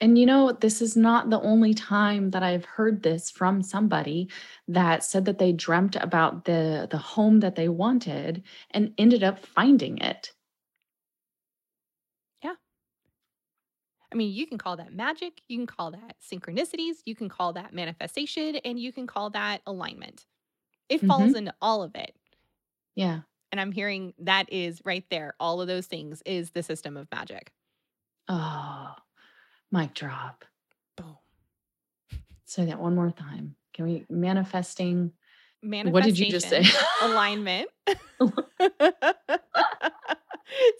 And 0.00 0.18
you 0.18 0.26
know, 0.26 0.52
this 0.52 0.82
is 0.82 0.96
not 0.96 1.30
the 1.30 1.40
only 1.40 1.72
time 1.72 2.30
that 2.30 2.42
I've 2.42 2.66
heard 2.66 3.02
this 3.02 3.30
from 3.30 3.62
somebody 3.62 4.28
that 4.68 5.02
said 5.04 5.24
that 5.24 5.38
they 5.38 5.52
dreamt 5.52 5.96
about 5.96 6.44
the 6.44 6.86
the 6.90 6.98
home 6.98 7.40
that 7.40 7.54
they 7.56 7.68
wanted 7.68 8.42
and 8.72 8.92
ended 8.98 9.22
up 9.22 9.38
finding 9.46 9.98
it. 9.98 10.32
Yeah. 12.42 12.54
I 14.12 14.16
mean, 14.16 14.32
you 14.32 14.46
can 14.46 14.58
call 14.58 14.76
that 14.76 14.92
magic, 14.92 15.40
you 15.48 15.58
can 15.58 15.66
call 15.66 15.90
that 15.90 16.16
synchronicities, 16.20 16.96
you 17.04 17.14
can 17.14 17.28
call 17.28 17.52
that 17.54 17.74
manifestation, 17.74 18.56
and 18.64 18.78
you 18.78 18.92
can 18.92 19.06
call 19.06 19.30
that 19.30 19.62
alignment. 19.66 20.24
It 20.88 20.98
mm-hmm. 20.98 21.08
falls 21.08 21.34
into 21.34 21.52
all 21.60 21.82
of 21.82 21.94
it. 21.94 22.14
Yeah. 22.94 23.20
And 23.52 23.60
I'm 23.60 23.72
hearing 23.72 24.14
that 24.18 24.52
is 24.52 24.80
right 24.84 25.04
there. 25.10 25.34
All 25.40 25.60
of 25.60 25.68
those 25.68 25.86
things 25.86 26.22
is 26.24 26.50
the 26.50 26.62
system 26.62 26.96
of 26.96 27.08
magic. 27.12 27.52
Oh, 28.28 28.94
Mic 29.72 29.94
drop. 29.94 30.44
Boom. 30.96 31.16
Say 32.44 32.66
that 32.66 32.78
one 32.78 32.94
more 32.94 33.10
time. 33.10 33.56
Can 33.74 33.84
we 33.86 34.06
manifesting? 34.08 35.12
What 35.62 36.04
did 36.04 36.18
you 36.18 36.30
just 36.30 36.48
say? 36.48 36.64
Alignment. 37.02 37.68
Synchronicity. 38.20 38.30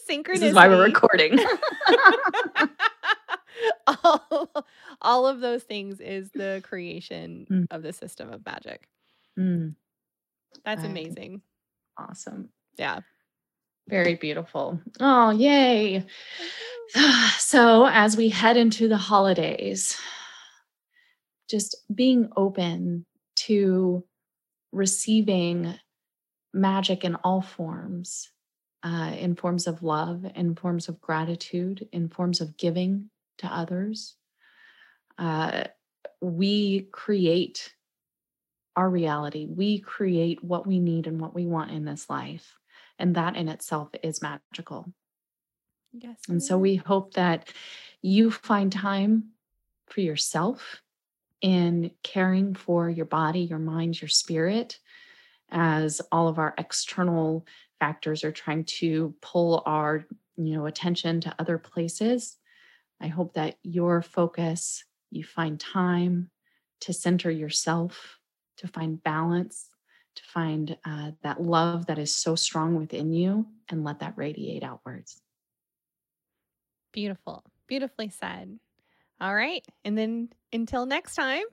This 0.26 0.42
is 0.42 0.54
why 0.54 0.68
we're 0.68 0.84
recording. 0.84 1.38
all, 3.86 4.66
all 5.00 5.26
of 5.26 5.40
those 5.40 5.62
things 5.62 6.00
is 6.00 6.30
the 6.30 6.62
creation 6.64 7.46
mm. 7.50 7.66
of 7.70 7.82
the 7.82 7.92
system 7.92 8.32
of 8.32 8.44
magic. 8.44 8.88
Mm. 9.38 9.74
That's 10.64 10.84
amazing. 10.84 11.42
Awesome. 11.98 12.48
Yeah. 12.76 13.00
Very 13.88 14.16
beautiful. 14.16 14.80
Oh, 15.00 15.30
yay. 15.30 16.04
so, 17.38 17.86
as 17.86 18.16
we 18.16 18.28
head 18.28 18.56
into 18.56 18.88
the 18.88 18.96
holidays, 18.96 19.96
just 21.48 21.76
being 21.94 22.30
open 22.36 23.06
to 23.36 24.04
receiving 24.72 25.74
magic 26.52 27.04
in 27.04 27.14
all 27.16 27.42
forms, 27.42 28.30
uh, 28.82 29.14
in 29.18 29.36
forms 29.36 29.66
of 29.66 29.82
love, 29.82 30.24
in 30.34 30.54
forms 30.54 30.88
of 30.88 31.00
gratitude, 31.00 31.88
in 31.92 32.08
forms 32.08 32.40
of 32.40 32.56
giving 32.56 33.10
to 33.38 33.46
others. 33.46 34.16
Uh, 35.18 35.64
we 36.20 36.88
create 36.92 37.72
our 38.74 38.88
reality. 38.88 39.46
We 39.48 39.80
create 39.80 40.44
what 40.44 40.66
we 40.66 40.78
need 40.78 41.06
and 41.06 41.20
what 41.20 41.34
we 41.34 41.46
want 41.46 41.70
in 41.70 41.84
this 41.84 42.10
life. 42.10 42.54
And 42.98 43.14
that 43.14 43.36
in 43.36 43.48
itself 43.48 43.88
is 44.02 44.22
magical. 44.22 44.92
Yes. 45.92 46.18
And 46.28 46.42
so 46.42 46.58
we 46.58 46.76
hope 46.76 47.14
that 47.14 47.48
you 48.02 48.30
find 48.30 48.70
time 48.70 49.30
for 49.86 50.00
yourself 50.00 50.82
in 51.40 51.90
caring 52.02 52.54
for 52.54 52.90
your 52.90 53.06
body, 53.06 53.40
your 53.40 53.58
mind, 53.58 54.00
your 54.00 54.08
spirit, 54.08 54.78
as 55.50 56.00
all 56.12 56.28
of 56.28 56.38
our 56.38 56.54
external 56.58 57.46
factors 57.78 58.24
are 58.24 58.32
trying 58.32 58.64
to 58.64 59.14
pull 59.20 59.62
our 59.66 60.04
you 60.36 60.54
know 60.54 60.66
attention 60.66 61.20
to 61.20 61.34
other 61.38 61.58
places 61.58 62.36
i 63.00 63.06
hope 63.06 63.34
that 63.34 63.56
your 63.62 64.02
focus 64.02 64.84
you 65.10 65.24
find 65.24 65.58
time 65.60 66.30
to 66.80 66.92
center 66.92 67.30
yourself 67.30 68.18
to 68.56 68.66
find 68.68 69.02
balance 69.02 69.70
to 70.14 70.22
find 70.22 70.78
uh, 70.86 71.10
that 71.22 71.42
love 71.42 71.86
that 71.86 71.98
is 71.98 72.14
so 72.14 72.34
strong 72.34 72.76
within 72.76 73.12
you 73.12 73.46
and 73.68 73.84
let 73.84 74.00
that 74.00 74.14
radiate 74.16 74.62
outwards 74.62 75.20
Beautiful. 76.96 77.44
Beautifully 77.66 78.08
said. 78.08 78.58
All 79.20 79.34
right. 79.34 79.62
And 79.84 79.98
then 79.98 80.30
until 80.50 80.86
next 80.86 81.14
time, 81.14 81.44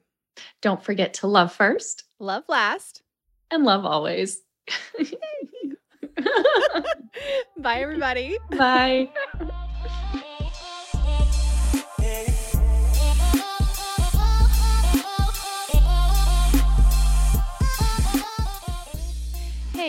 don't 0.61 0.81
forget 0.81 1.15
to 1.15 1.27
love 1.27 1.51
first, 1.51 2.05
love 2.17 2.45
last, 2.47 3.03
and 3.51 3.65
love 3.65 3.83
always. 3.83 4.39
Bye, 7.57 7.81
everybody. 7.81 8.37
Bye. 8.51 9.09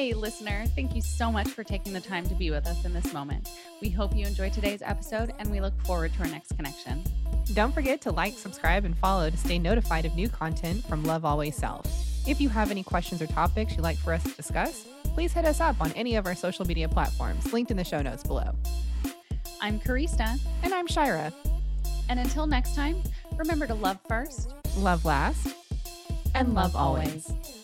Hey, 0.05 0.13
listener, 0.13 0.67
thank 0.77 0.95
you 0.95 1.01
so 1.01 1.33
much 1.33 1.49
for 1.49 1.65
taking 1.65 1.95
the 1.95 2.01
time 2.01 2.29
to 2.29 2.35
be 2.35 2.51
with 2.51 2.67
us 2.67 2.85
in 2.85 2.93
this 2.93 3.15
moment. 3.15 3.49
We 3.81 3.89
hope 3.89 4.15
you 4.15 4.27
enjoyed 4.27 4.53
today's 4.53 4.83
episode 4.83 5.33
and 5.39 5.51
we 5.51 5.63
look 5.63 5.73
forward 5.87 6.13
to 6.13 6.19
our 6.19 6.27
next 6.27 6.55
connection. 6.59 7.03
Don't 7.55 7.73
forget 7.73 8.03
to 8.03 8.11
like, 8.13 8.35
subscribe, 8.35 8.85
and 8.85 8.95
follow 8.99 9.31
to 9.31 9.37
stay 9.39 9.59
notified 9.59 10.05
of 10.05 10.15
new 10.15 10.29
content 10.29 10.85
from 10.85 11.05
Love 11.05 11.25
Always 11.25 11.57
Self. 11.57 11.87
If 12.29 12.39
you 12.39 12.51
have 12.51 12.71
any 12.71 12.83
questions 12.83 13.23
or 13.23 13.27
topics 13.29 13.73
you'd 13.73 13.81
like 13.81 13.97
for 13.97 14.13
us 14.13 14.23
to 14.25 14.31
discuss, 14.33 14.87
please 15.15 15.33
hit 15.33 15.47
us 15.47 15.59
up 15.59 15.81
on 15.81 15.91
any 15.93 16.17
of 16.17 16.27
our 16.27 16.35
social 16.35 16.67
media 16.67 16.87
platforms 16.87 17.51
linked 17.51 17.71
in 17.71 17.79
the 17.79 17.83
show 17.85 18.03
notes 18.03 18.25
below. 18.25 18.55
I'm 19.63 19.81
Karista. 19.81 20.39
And 20.63 20.75
I'm 20.75 20.87
Shira. 20.87 21.33
And 22.11 22.21
until 22.21 22.47
next 22.47 22.75
time, 22.75 23.03
remember 23.39 23.67
to 23.67 23.75
love 23.75 24.01
first, 24.07 24.53
love 24.77 25.07
last, 25.07 25.47
and, 25.47 26.49
and 26.49 26.55
love, 26.55 26.75
love 26.75 26.77
always. 26.77 27.31
always. 27.31 27.64